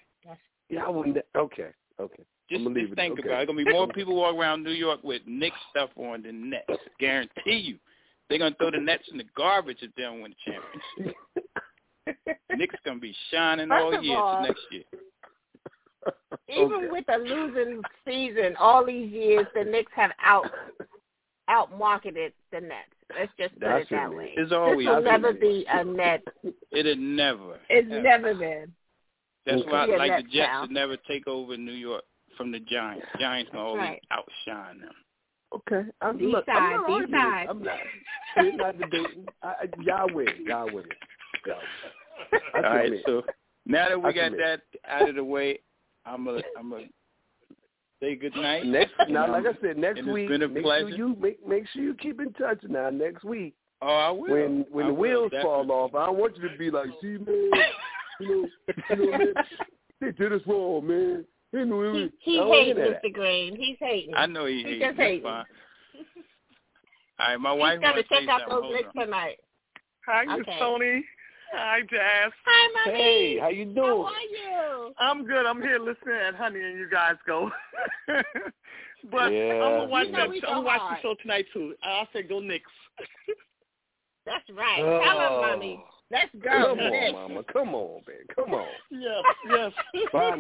[0.68, 1.16] yeah, I wouldn't.
[1.34, 2.24] Okay, okay.
[2.50, 2.96] Just, I'ma just it.
[2.96, 3.28] think Okay.
[3.28, 3.46] about it.
[3.46, 6.66] There's gonna be more people walk around New York with Knicks stuff on than Nets.
[6.98, 7.78] Guarantee you.
[8.28, 11.16] They're gonna throw the Nets in the garbage if they don't win the championship.
[12.56, 14.84] Knicks gonna be shining First all year all- next year.
[16.48, 16.88] Even Okay.
[16.90, 20.46] with a losing season all these years, the Knicks have out
[21.48, 22.88] out marketed the Nets.
[23.18, 24.16] Let's just put That's it that it.
[24.16, 24.34] way.
[24.36, 25.40] It's This always will never it.
[25.40, 26.22] be a net.
[26.72, 27.58] It'll never.
[27.70, 28.02] It's ever.
[28.02, 28.72] never been.
[29.46, 29.70] That's Okay.
[29.70, 30.60] why, Be a like the Jets now.
[30.62, 32.04] would never take over New York
[32.38, 33.06] from the Giants.
[33.20, 34.02] Giants gonna always Right.
[34.10, 34.94] outshine them.
[35.54, 35.82] Okay.
[36.00, 37.14] I'm, D look, side, I'm not arguing.
[37.48, 37.78] I'm not.
[38.36, 39.26] We're not debating.
[39.42, 40.28] I, I, y'all win.
[40.46, 40.84] Y'all win.
[41.46, 42.40] Y'all win.
[42.56, 43.02] All right, submit.
[43.06, 43.22] so
[43.66, 44.40] now that we I got submit.
[44.40, 44.60] that
[44.90, 45.58] out of the way,
[46.06, 46.84] I'm gonna I'm gonna
[48.00, 48.66] say good night.
[48.66, 50.88] Next, now, like um, I said, next And it's week, been a make pleasure.
[50.90, 52.58] sure you make make sure you keep in touch.
[52.68, 54.28] Now, next week, Oh, I will.
[54.28, 56.88] when when I the will, wheels fall off, I don't want you to be like,
[57.00, 57.50] see, man,
[58.20, 58.48] you know,
[58.90, 59.34] you know, man,
[60.00, 61.24] they did us wrong, man.
[61.52, 63.02] They knew it He, was- he I don't wanna hating, hear that.
[63.04, 63.12] Mr.
[63.12, 63.56] Green.
[63.56, 64.14] He's hating.
[64.14, 64.84] I know he He hates.
[64.84, 65.22] just hating.
[65.22, 65.44] fine.
[67.20, 69.36] All right, my wife He's gonna wants to check out those Hold licks tonight.
[70.06, 70.58] Hi, Miss Okay.
[70.58, 71.04] Toni.
[71.52, 72.32] Hi, Jazz.
[72.44, 72.98] Hi, mommy.
[72.98, 73.76] Hey, how you doing?
[73.76, 74.20] How are
[74.86, 74.94] you?
[74.98, 75.46] I'm good.
[75.46, 77.50] I'm here listening at Honey and you guys go.
[79.10, 80.28] but Yeah, I'm gonna watch You know that.
[80.30, 81.74] we I'm gonna watch the show tonight too.
[81.82, 82.70] I said go Knicks.
[84.26, 84.80] That's right.
[84.80, 85.00] Oh.
[85.02, 85.40] Tell him, Oh.
[85.40, 85.84] mommy.
[86.10, 86.50] Let's go.
[86.50, 87.12] Come on, Knicks.
[87.12, 87.42] Mama.
[87.52, 88.26] Come on, man.
[88.34, 88.66] Come on.
[88.90, 89.72] yes, yes.
[90.14, 90.36] I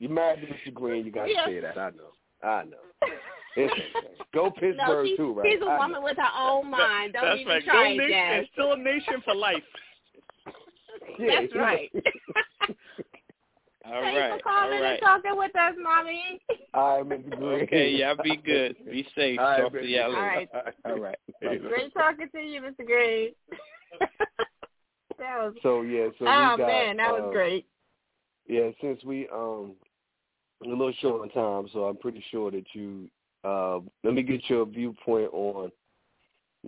[0.00, 0.06] know.
[0.08, 0.74] You married to Mr.
[0.74, 1.04] Green.
[1.04, 1.46] You got to Yeah.
[1.46, 1.78] say that.
[1.78, 2.12] I know.
[2.42, 2.76] I know.
[3.56, 4.08] It's okay.
[4.34, 5.50] Go No, Pittsburgh she's, too, right?
[5.52, 6.02] she's a I woman know.
[6.02, 7.14] with her own mind.
[7.14, 7.64] Don't That's even right.
[7.64, 8.38] try go it, Knicks Jazz.
[8.38, 9.62] and still a nation for life.
[11.18, 11.60] Yeah, That's yeah.
[11.62, 11.90] right.
[13.86, 14.90] All Thanks right, for calling all right.
[14.94, 16.40] and talking with us, mommy.
[16.74, 17.38] All right, Mr.
[17.38, 17.62] Green.
[17.62, 18.74] Okay, y'all be good.
[18.90, 19.38] Be safe.
[19.38, 20.18] All right, Talk to y'all later.
[20.20, 20.48] All right.
[20.84, 21.18] All right.
[21.40, 22.84] Great talking to you, Mr.
[22.84, 23.30] Green.
[25.20, 27.64] that was So yeah, so oh got, man, that was um, great.
[28.48, 29.74] Yeah, since we um
[30.64, 33.08] a little short on time, so I'm pretty sure that you
[33.44, 35.70] uh let me get your viewpoint on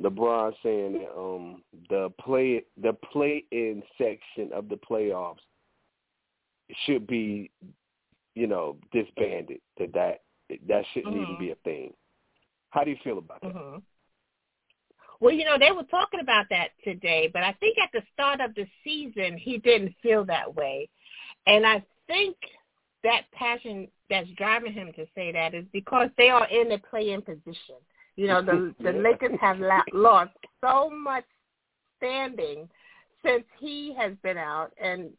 [0.01, 5.39] LeBron saying that um the play the play in section of the playoffs
[6.85, 7.51] should be,
[8.35, 9.61] you know, disbanded.
[9.79, 10.21] That that
[10.69, 11.39] that shouldn't even Mhm.
[11.39, 11.95] be a thing.
[12.71, 13.53] How do you feel about that?
[13.53, 13.79] hmm
[15.21, 18.41] Well, you know, they were talking about that today, but I think at the start
[18.41, 20.89] of the season, he didn't feel that way.
[21.47, 22.37] And I think
[23.05, 27.23] that passion that's driving him to say that is because they are in a play-in
[27.23, 27.77] position.
[28.17, 31.25] You know, the the Lakers have la- lost so much
[31.97, 32.69] standing
[33.25, 35.11] since he has been out, and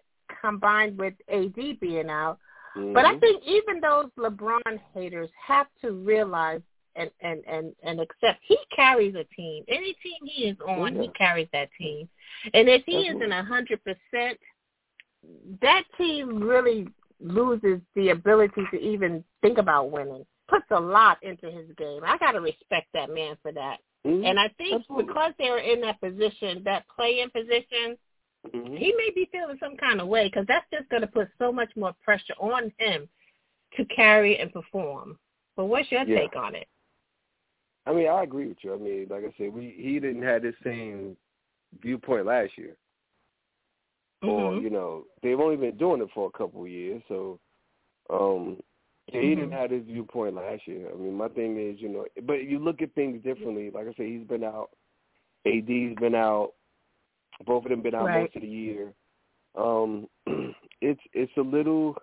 [0.41, 2.37] combined with AD being out.
[2.75, 3.19] But I Mhm.
[3.19, 6.61] think even those LeBron haters have to realize
[6.95, 9.63] and and and and accept he carries a team.
[9.67, 12.07] Any team he is on, he carries that team.
[12.53, 14.39] And if he isn't a hundred percent,
[15.61, 16.87] that team really
[17.19, 20.25] loses the ability to even think about winning.
[20.47, 22.01] Puts a lot into his game.
[22.03, 23.79] I gotta respect that man for that.
[24.05, 24.25] Mhm.
[24.25, 25.07] And I think Absolutely.
[25.07, 27.97] because they were in that position, that play in position,
[28.47, 28.77] Mhm.
[28.77, 31.51] he may be feeling some kind of way because that's just going to put so
[31.51, 33.09] much more pressure on him
[33.75, 35.19] to carry and perform.
[35.55, 36.19] But what's your Yeah.
[36.19, 36.67] take on it?
[37.85, 38.73] I mean, I agree with you.
[38.73, 41.17] I mean, like I said, we he didn't have the same
[41.81, 42.77] viewpoint last year.
[44.23, 44.63] Or Mhm.
[44.63, 47.39] you know they've only been doing it for a couple of years so
[48.09, 48.61] um
[49.11, 49.51] yeah, he didn't Mhm.
[49.51, 52.81] have his viewpoint last year i mean my thing is you know but you look
[52.81, 54.69] at things differently like i said he's been out
[55.45, 56.53] ad's been out
[57.45, 58.21] both of them been out Right.
[58.23, 58.93] most of the year
[59.57, 60.07] um
[60.81, 61.95] it's it's a little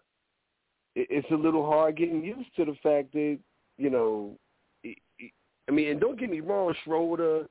[0.94, 3.38] it's a little hard getting used to the fact that
[3.76, 4.36] you know
[4.84, 7.46] i mean and don't get me wrong schroeder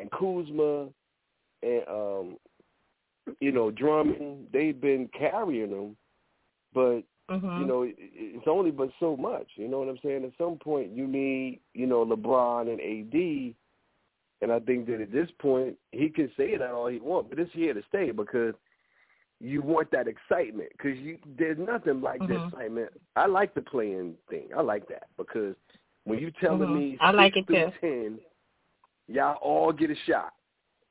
[0.00, 0.88] and kuzma
[1.62, 2.36] and um
[3.40, 5.96] you know, Drummond, they've been carrying them,
[6.72, 7.58] but Mhm.
[7.60, 9.46] you know, it's only but so much.
[9.56, 10.24] You know what I'm saying?
[10.24, 13.54] At some point, you need you know LeBron and AD,
[14.42, 17.38] and I think that at this point he can say that all he wants, but
[17.38, 18.54] it's here to stay because
[19.40, 22.46] you want that excitement because you there's nothing like the Mhm.
[22.46, 22.90] excitement.
[23.16, 24.48] I like the play-in thing.
[24.56, 25.54] I like that because
[26.04, 26.74] when you telling Mhm.
[26.74, 27.54] me I like it too.
[27.54, 28.20] through ten,
[29.08, 30.34] y'all all get a shot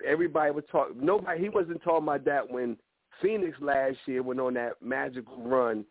[0.05, 1.03] everybody was talking.
[1.03, 1.41] Nobody.
[1.41, 2.77] He wasn't talking about that when
[3.21, 5.85] Phoenix last year went on that magical run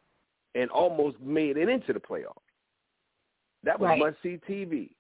[0.54, 2.34] and almost made it into the playoffs.
[3.64, 3.98] That was Right.
[3.98, 4.94] must see TV.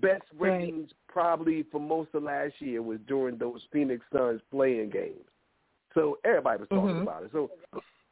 [0.00, 0.60] Best Right.
[0.60, 5.28] ratings probably for most of last year was during those Phoenix Suns playing games.
[5.94, 7.02] So everybody was talking Mhm.
[7.02, 7.32] about it.
[7.32, 7.50] So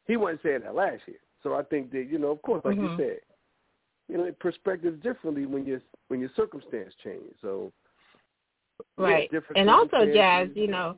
[0.06, 1.20] he wasn't saying that last year.
[1.42, 2.90] So I think that you know, of course, like Mhm.
[2.90, 3.20] you said,
[4.08, 7.38] you know, it perspectives differently when your when your circumstance change.
[7.40, 7.72] So
[8.96, 9.30] Right.
[9.30, 10.96] different and also, Jazz, you know,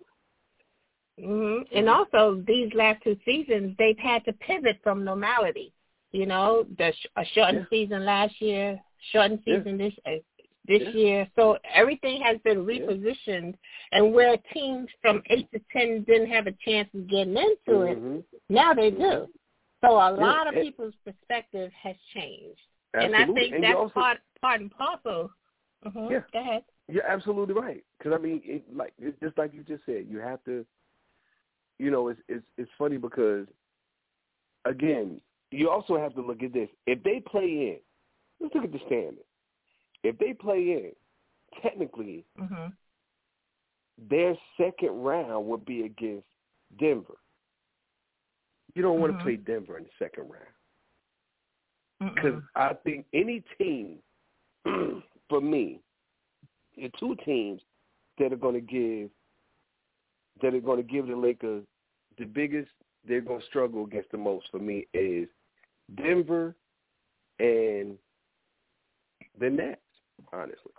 [1.21, 5.73] hmm and also these last two seasons, they've had to pivot from normality.
[6.13, 8.81] You know, the sh- a shortened season last year,
[9.13, 9.59] shortened Yeah.
[9.59, 10.11] season this uh,
[10.67, 10.91] this Yeah.
[10.91, 11.29] year.
[11.37, 13.55] So everything has been repositioned,
[13.93, 17.99] and where teams from eight to ten didn't have a chance of getting into it,
[17.99, 18.25] Mhm.
[18.49, 19.29] now they do.
[19.85, 22.61] So a Yeah, lot of people's perspective has changed,
[22.95, 25.31] and I think And that's also- part part and parcel.
[25.85, 26.23] hmm Yeah.
[26.33, 26.65] Go ahead.
[26.93, 27.83] You're absolutely right.
[27.99, 30.67] Because I mean, it, like it's just like you just said, you have to.
[31.79, 33.47] You know, it's it's it's funny because,
[34.67, 36.69] again, you also have to look at this.
[36.87, 37.77] If they play in,
[38.41, 39.25] let's look at the standing.
[40.05, 40.93] If they play in,
[41.63, 42.67] technically, hmm
[44.11, 46.27] their second round would be against
[46.79, 47.15] Denver.
[48.75, 49.19] You don't want Mhm.
[49.19, 52.15] to play Denver in the second round.
[52.15, 53.99] Because I think any team,
[55.29, 55.81] for me,
[56.77, 57.61] the two teams
[58.19, 59.11] that are going to give
[60.41, 61.65] that are going to give the Lakers
[62.19, 62.71] the biggest,
[63.07, 65.29] they're going to struggle against the most for me is
[65.97, 66.55] Denver
[67.39, 67.97] and
[69.39, 69.81] the Nets.
[70.33, 70.73] Honestly,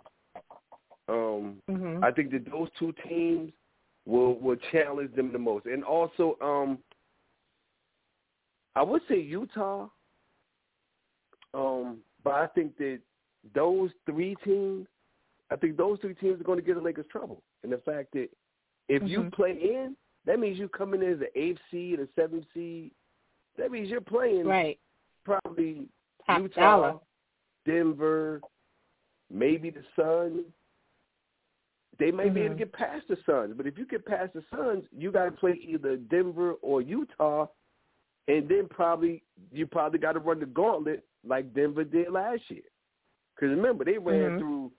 [1.08, 2.02] Um, mm-hmm.
[2.02, 3.52] I think that those two teams
[4.06, 6.78] will will challenge them the most, and also um,
[8.74, 9.88] I would say Utah.
[11.52, 13.00] Um, but I think that
[13.54, 14.86] those three teams,
[15.50, 17.42] I think those three teams are going to give the Lakers trouble.
[17.62, 18.28] And the fact that
[18.88, 19.06] if mm-hmm.
[19.06, 22.90] you play in, that means you come in as an eighth seed, a seventh seed.
[23.58, 24.78] That means you're playing right.
[25.24, 25.88] probably
[26.26, 26.94] Top Utah, dollar.
[27.66, 28.40] Denver,
[29.30, 30.46] maybe the Suns.
[31.98, 32.34] They may mm-hmm.
[32.34, 35.12] be able to get past the Suns, but if you get past the Suns, you
[35.12, 37.46] got to play either Denver or Utah,
[38.26, 39.22] and then probably
[39.52, 42.62] you probably got to run the gauntlet like Denver did last year.
[43.34, 44.38] Because remember, they ran mm-hmm.
[44.38, 44.72] through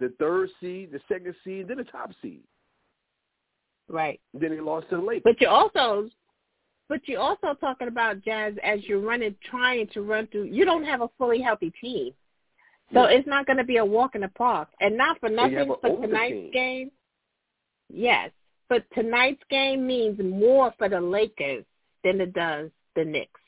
[0.00, 2.42] the third seed, the second seed, then the top seed.
[3.88, 4.20] Right.
[4.32, 5.22] Then they lost to the Lakers.
[5.24, 6.08] But you also,
[6.88, 10.44] but you're also talking about Jazz as you're running, trying to run through.
[10.44, 12.12] You don't have a fully healthy team,
[12.92, 13.16] so yeah.
[13.16, 14.68] it's not going to be a walk in the park.
[14.80, 16.50] And not for nothing, for tonight's team.
[16.52, 16.90] game.
[17.92, 18.30] Yes,
[18.68, 21.64] but tonight's game means more for the Lakers
[22.02, 23.40] than it does the Knicks.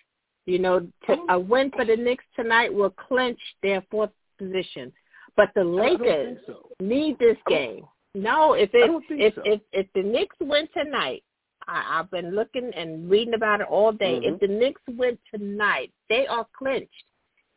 [0.46, 1.26] You know, to, oh.
[1.30, 4.92] a win for the Knicks tonight will clinch their fourth position.
[5.36, 6.68] But the Lakers so.
[6.80, 7.84] need this game.
[8.14, 9.42] No, if it if, so.
[9.44, 11.22] if if the Knicks win tonight,
[11.68, 14.20] I, I've been looking and reading about it all day.
[14.20, 14.34] Mm-hmm.
[14.34, 16.90] If the Knicks win tonight, they are clinched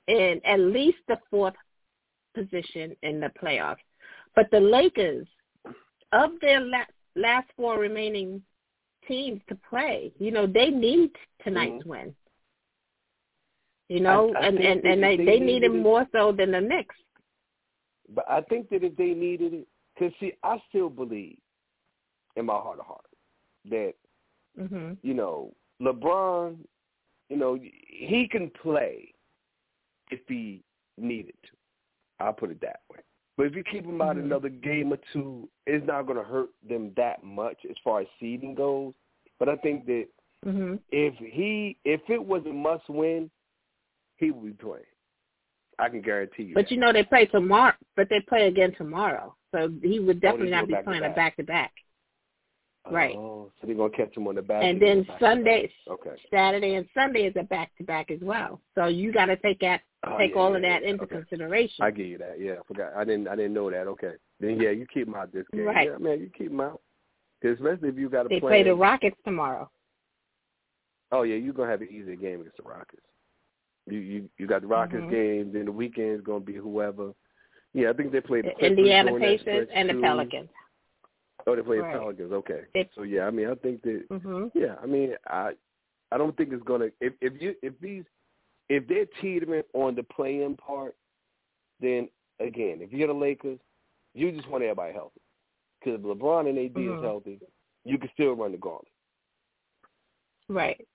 [0.08, 1.54] in at least the fourth
[2.36, 3.78] position in the playoffs.
[4.36, 5.28] But the Lakers,
[6.12, 6.84] of their la-
[7.16, 8.42] last four remaining
[9.08, 11.12] teams to play, you know, they need
[11.44, 11.90] tonight's mm-hmm.
[11.90, 12.16] win.
[13.88, 16.32] You know, I, I and and, and they, they, they need it it more so
[16.32, 16.96] than the Knicks.
[18.14, 21.38] But I think that if they needed it, because see, I still believe
[22.36, 23.06] in my heart of heart
[23.70, 23.94] that
[24.60, 24.94] mm-hmm.
[25.02, 26.58] you know LeBron,
[27.30, 29.14] you know he can play
[30.12, 30.64] if he
[30.98, 31.50] needed to.
[32.20, 33.00] I'll put it that way.
[33.38, 34.26] But if you keep him out mm-hmm.
[34.26, 38.08] another game or two, it's not going to hurt them that much as far as
[38.20, 38.94] seeding goes.
[39.40, 40.08] But I think that
[40.46, 40.76] mm-hmm.
[40.92, 43.30] if he if it was a must win,
[44.18, 44.84] he would be playing.
[45.80, 46.54] I can guarantee you.
[46.54, 46.72] But that.
[46.72, 47.74] you know they play tomorrow.
[47.96, 51.04] But they play again tomorrow, so he would oh, definitely oh, not be back playing
[51.04, 51.72] to a back to back.
[52.92, 53.16] Right.
[53.16, 54.64] Oh, so they're gonna catch him on the back.
[54.64, 56.12] And then back Sunday, okay.
[56.32, 58.62] Saturday, and Sunday is a back to back as well.
[58.76, 60.90] So you got to take that, oh, take yeah, all yeah, of that yeah.
[60.90, 61.16] into okay.
[61.18, 61.86] consideration.
[61.86, 62.38] I give you that.
[62.40, 62.94] Yeah, I forgot.
[62.96, 63.28] I didn't.
[63.28, 63.88] I didn't know that.
[63.88, 64.14] Okay.
[64.40, 65.66] Then yeah, you keep him out this game.
[65.66, 65.90] Right.
[65.92, 66.82] Yeah, man, you keep him out.
[67.44, 68.50] Especially if you got to they play.
[68.50, 69.70] play the Rockets tomorrow.
[71.12, 73.02] Oh yeah, you're gonna have an easier game against the Rockets.
[73.88, 75.12] You you you got the Rockets mm-hmm.
[75.12, 75.52] game.
[75.54, 77.14] Then the weekend's gonna be whoever.
[77.74, 80.02] Yeah, I think they play the Indiana Pacers and the too.
[80.02, 80.50] Pelicans.
[81.48, 81.94] Oh, they play right.
[81.94, 82.32] the Pelicans.
[82.34, 82.62] Okay.
[82.74, 84.04] They, so yeah, I mean, I think that.
[84.12, 84.48] Mm-hmm.
[84.54, 85.52] Yeah, I mean, I
[86.12, 88.04] I don't think it's gonna if if you if these
[88.70, 90.96] if they're teetering on the playing part,
[91.80, 92.10] then
[92.40, 93.60] again, if you're the Lakers,
[94.14, 95.22] you just want everybody healthy.
[95.80, 96.98] Because if LeBron and AD mm-hmm.
[97.00, 97.40] is healthy,
[97.86, 98.92] you can still run the gauntlet.
[100.50, 100.88] Right.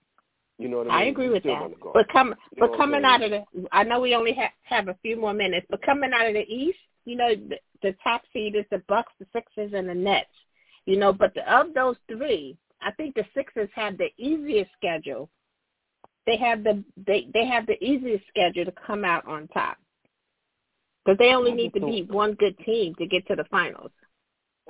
[0.58, 1.06] You know what I mean?
[1.06, 1.48] I agree with that.
[1.48, 1.94] run the gauntlet.
[1.94, 4.88] But come, You know but coming out of the, I know we only have have
[4.88, 8.22] a few more minutes, but coming out of the East, you know, the, the top
[8.32, 10.28] seed is the Bucks, the Sixers, and the Nets.
[10.86, 15.28] You know, but the, of those three, I think the Sixers have the easiest schedule.
[16.26, 19.76] They have the they they have the easiest schedule to come out on top
[21.04, 23.90] because they only need to beat one good team to get to the finals.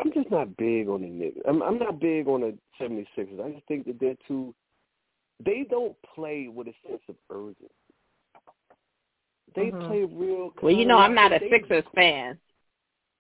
[0.00, 1.38] I'm just not big on the Knicks.
[1.46, 3.44] I'm, I'm not big on the 76ers.
[3.44, 4.54] I just think that they're too.
[5.42, 7.70] They don't play with a sense of urgency.
[9.54, 9.86] They Mhm.
[9.86, 10.52] play real.
[10.62, 12.38] Well, you know, I'm not a they, Sixers fan.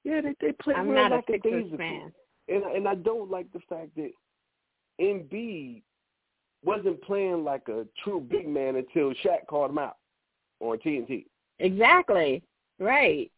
[0.04, 2.12] Yeah, they they play I'm real not a Sixers daisy fan.
[2.48, 4.12] and and I don't like the fact that
[5.00, 5.82] Embiid
[6.64, 9.96] wasn't playing like a true big man until Shaq called him out
[10.60, 11.26] on TNT.
[11.58, 12.42] Exactly.
[12.78, 13.30] Right.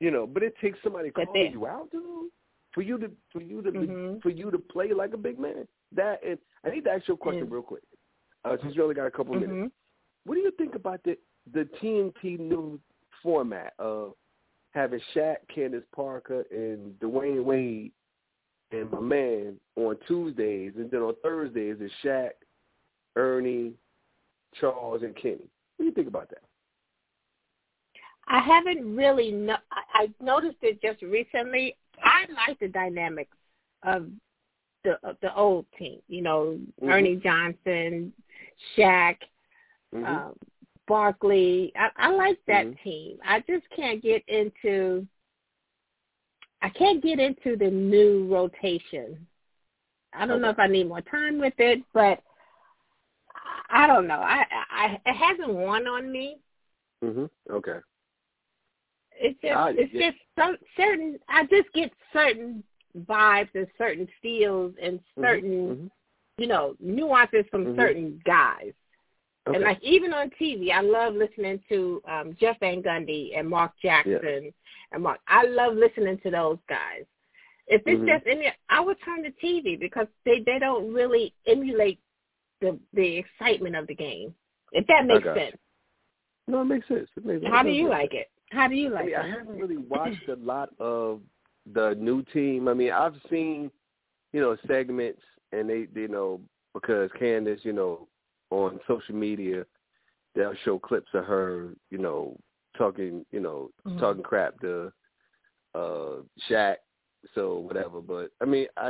[0.00, 2.30] You know, but it takes somebody But calling they- you out, dude,
[2.72, 4.22] for you to for you to Mhm.
[4.22, 5.66] for you to play like a big man.
[5.92, 7.52] That and I need to ask you a question Yeah.
[7.54, 7.82] real quick.
[8.44, 9.70] Uh, since you only got a couple minutes, Mhm.
[10.24, 11.18] what do you think about the
[11.52, 12.80] the TNT new
[13.22, 14.14] format of
[14.70, 17.92] having Shaq, Candace Parker, and Dwyane Wade
[18.70, 22.32] and my man on Tuesdays, and then on Thursdays is Shaq,
[23.14, 23.74] Ernie,
[24.54, 25.48] Charles, and Kenny.
[25.76, 26.42] What do you think about that?
[28.26, 29.30] I haven't really.
[29.32, 31.76] No, I, I noticed it just recently.
[32.02, 33.36] I like the dynamics
[33.82, 34.10] of
[34.82, 36.00] the of the old team.
[36.08, 36.90] You know, Mhm.
[36.90, 38.12] Ernie Johnson,
[38.76, 39.16] Shaq,
[39.94, 40.04] Mm-hmm.
[40.06, 40.34] um,
[40.86, 41.72] Barkley.
[41.76, 42.82] I, I like that Mhm.
[42.82, 43.18] team.
[43.24, 45.06] I just can't get into.
[46.62, 49.26] I can't get into the new rotation.
[50.12, 52.22] I don't know if I need more time with it, but
[53.70, 54.20] I, don't know.
[54.20, 56.38] I, I it hasn't won on me.
[57.02, 57.28] mhm.
[57.50, 57.78] Okay.
[59.12, 60.10] It's just it's yeah.
[60.10, 61.18] just some certain.
[61.28, 62.62] I just get certain
[63.06, 65.90] vibes and certain feels and Mhm, certain mhm.
[66.38, 67.76] You know nuances from Mhm.
[67.76, 68.72] certain guys.
[69.46, 69.56] Okay.
[69.56, 73.72] And like even on TV, I love listening to um Jeff Van Gundy and Mark
[73.82, 74.52] Jackson
[74.92, 75.20] and Mark.
[75.28, 77.04] I love listening to those guys.
[77.66, 78.06] If it's Mhm.
[78.06, 82.00] just any, I would turn to TV because they they don't really emulate
[82.60, 84.34] the the excitement of the game.
[84.72, 85.42] If that makes got you.
[85.42, 85.56] sense.
[86.48, 87.08] no, it makes sense.
[87.16, 88.30] It makes How do it does you make like it?
[88.50, 89.18] How do you I like mean, it?
[89.18, 91.20] I haven't really watched a lot of
[91.72, 92.68] the new team.
[92.68, 93.70] I mean, I've seen,
[94.32, 95.22] you know, segments
[95.58, 96.40] and they, you know,
[96.72, 98.08] because Candace, you know,
[98.50, 99.64] on social media,
[100.34, 102.36] they'll show clips of her, you know,
[102.76, 103.98] talking, you know, Mhm.
[104.00, 104.92] talking crap to
[105.74, 106.76] uh Shaq,
[107.34, 108.00] so whatever.
[108.00, 108.88] But I mean, I,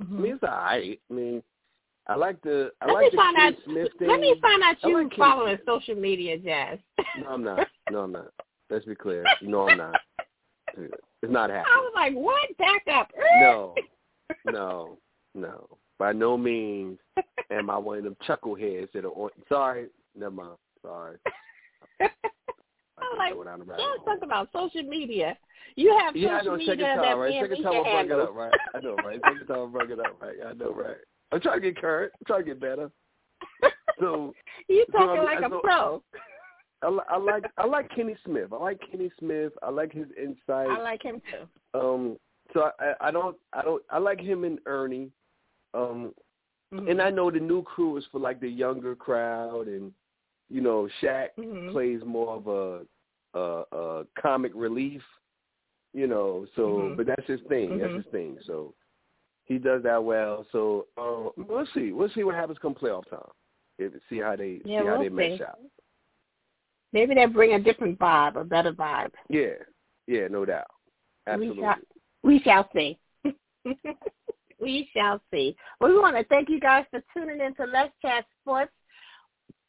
[0.00, 1.00] I mean, it's alright.
[1.10, 1.42] I mean,
[2.06, 3.54] I like the, I Let like me the find out.
[3.64, 4.08] Smith thing.
[4.08, 5.66] Let me find out you like following Smith.
[5.66, 6.78] social media, Jazz.
[7.18, 7.66] No, I'm not.
[7.90, 8.28] No, I'm not.
[8.70, 9.24] Let's be clear.
[9.42, 10.00] No, I'm not.
[10.76, 10.92] It's
[11.32, 11.72] not happening.
[11.74, 12.56] I was like, what?
[12.56, 13.10] Back up.
[13.40, 13.74] No,
[14.44, 14.98] no,
[15.34, 15.66] no.
[15.98, 16.98] By no means
[17.50, 19.30] am I one of them chuckleheads that are on.
[19.48, 20.56] Sorry, never mind.
[20.82, 21.16] Sorry.
[22.00, 24.14] I I just like, go down the rabbit Jazz hole.
[24.14, 25.36] talk about social media.
[25.76, 26.56] You have Yeah, I social know.
[26.58, 27.34] media that right?
[27.40, 28.52] Second time can I'm it up, right?
[28.74, 29.20] I know, right?
[29.24, 30.36] Second time I'm it up, right?
[30.46, 30.96] I know, right?
[31.32, 32.12] I'm trying to get current.
[32.18, 32.90] I'm trying to get better.
[34.00, 34.34] So
[34.68, 36.02] you so, talking I mean, like I a know- pro.
[36.82, 38.54] I, I like I like Kenny Smith.
[38.54, 39.52] I like Kenny Smith.
[39.62, 40.66] I like his insight.
[40.70, 41.78] I like him too.
[41.78, 42.16] Um,
[42.54, 45.10] so I, I I don't I don't I like him and Ernie.
[45.74, 46.14] Um,
[46.72, 46.90] Mhm.
[46.90, 49.92] and I know the new crew is for like the younger crowd, and
[50.48, 51.72] you know Shaq Mhm.
[51.72, 52.86] plays more of a,
[53.38, 55.02] a, a comic relief,
[55.92, 56.46] you know.
[56.56, 56.96] So, Mhm.
[56.96, 57.78] but that's his thing.
[57.78, 58.38] That's his thing.
[58.46, 58.74] So
[59.44, 60.46] he does that well.
[60.52, 61.92] So uh, we'll see.
[61.92, 63.30] We'll see what happens come playoff time.
[63.78, 65.44] If, see how they Yeah, see how we'll they mesh see.
[65.44, 65.58] out.
[66.92, 69.12] Maybe they bring a different vibe, a better vibe.
[69.28, 69.54] Yeah,
[70.06, 70.66] yeah, no doubt.
[71.26, 71.62] Absolutely.
[71.62, 71.76] We shall,
[72.22, 72.98] we shall see.
[74.60, 75.56] we shall see.
[75.80, 78.72] Well, we want to thank you guys for tuning in to Let's Chat Sports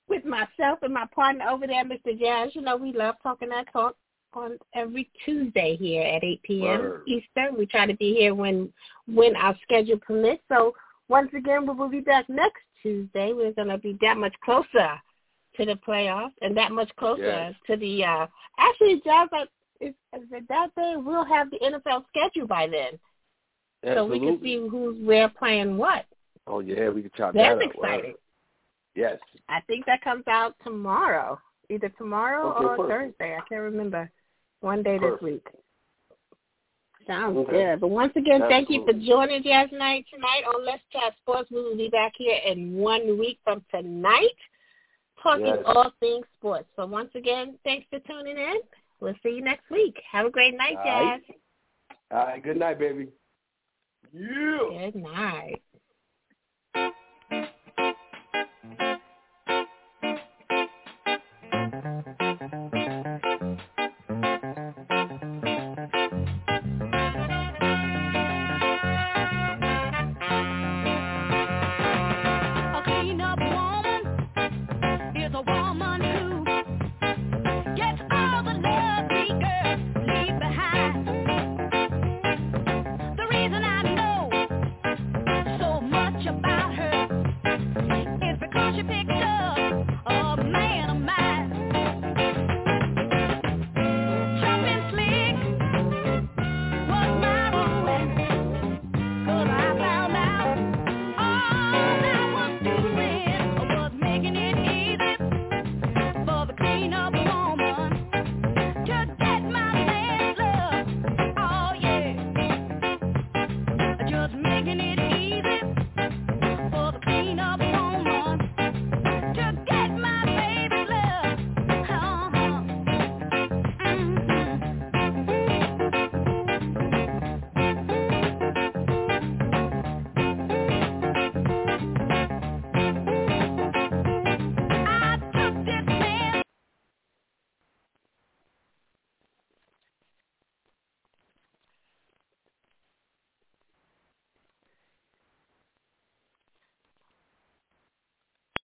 [0.08, 2.18] with myself and my partner over there, Mr.
[2.20, 2.54] Jazz.
[2.56, 3.96] You know, we love talking that talk
[4.34, 6.80] on every Tuesday here at 8 p.m.
[6.82, 7.02] Word.
[7.08, 7.58] Eastern.
[7.58, 8.72] We try to be here when
[9.08, 10.42] when our schedule permits.
[10.50, 10.74] So
[11.10, 13.34] once again, we will be back next Tuesday.
[13.34, 14.92] We're going to be that much closer
[15.58, 17.56] to the playoffs and that much closer Yes.
[17.68, 18.28] to the uh
[18.58, 19.44] actually Jazz I-
[19.82, 22.98] is, is it that day we'll have the NFL schedule by then.
[23.84, 26.06] So we can see who's where playing what.
[26.48, 27.76] Oh yeah, we can chop That's that up.
[27.76, 27.90] Word.
[27.90, 28.14] exciting.
[28.96, 29.20] Yes.
[29.50, 31.40] I think that comes out tomorrow.
[31.70, 33.18] Either tomorrow Okay, or perfect.
[33.20, 33.36] Thursday.
[33.36, 34.10] I can't remember.
[34.60, 35.22] One day Perfect.
[35.24, 35.48] this week.
[37.08, 37.52] Sounds Okay.
[37.52, 37.80] good.
[37.80, 41.50] But once again, thank you for joining Jazz Night tonight on Let's Chat Sports.
[41.50, 44.36] We will be back here in one week from tonight
[45.24, 45.64] talking Yes.
[45.66, 46.68] all things sports.
[46.76, 48.62] So once again, thanks for tuning in.
[49.00, 50.00] We'll see you next week.
[50.12, 51.24] Have a great night, All right.
[51.26, 51.36] Jazz.
[52.12, 52.44] All right.
[52.44, 53.12] Good night, baby.
[54.14, 55.62] Good night.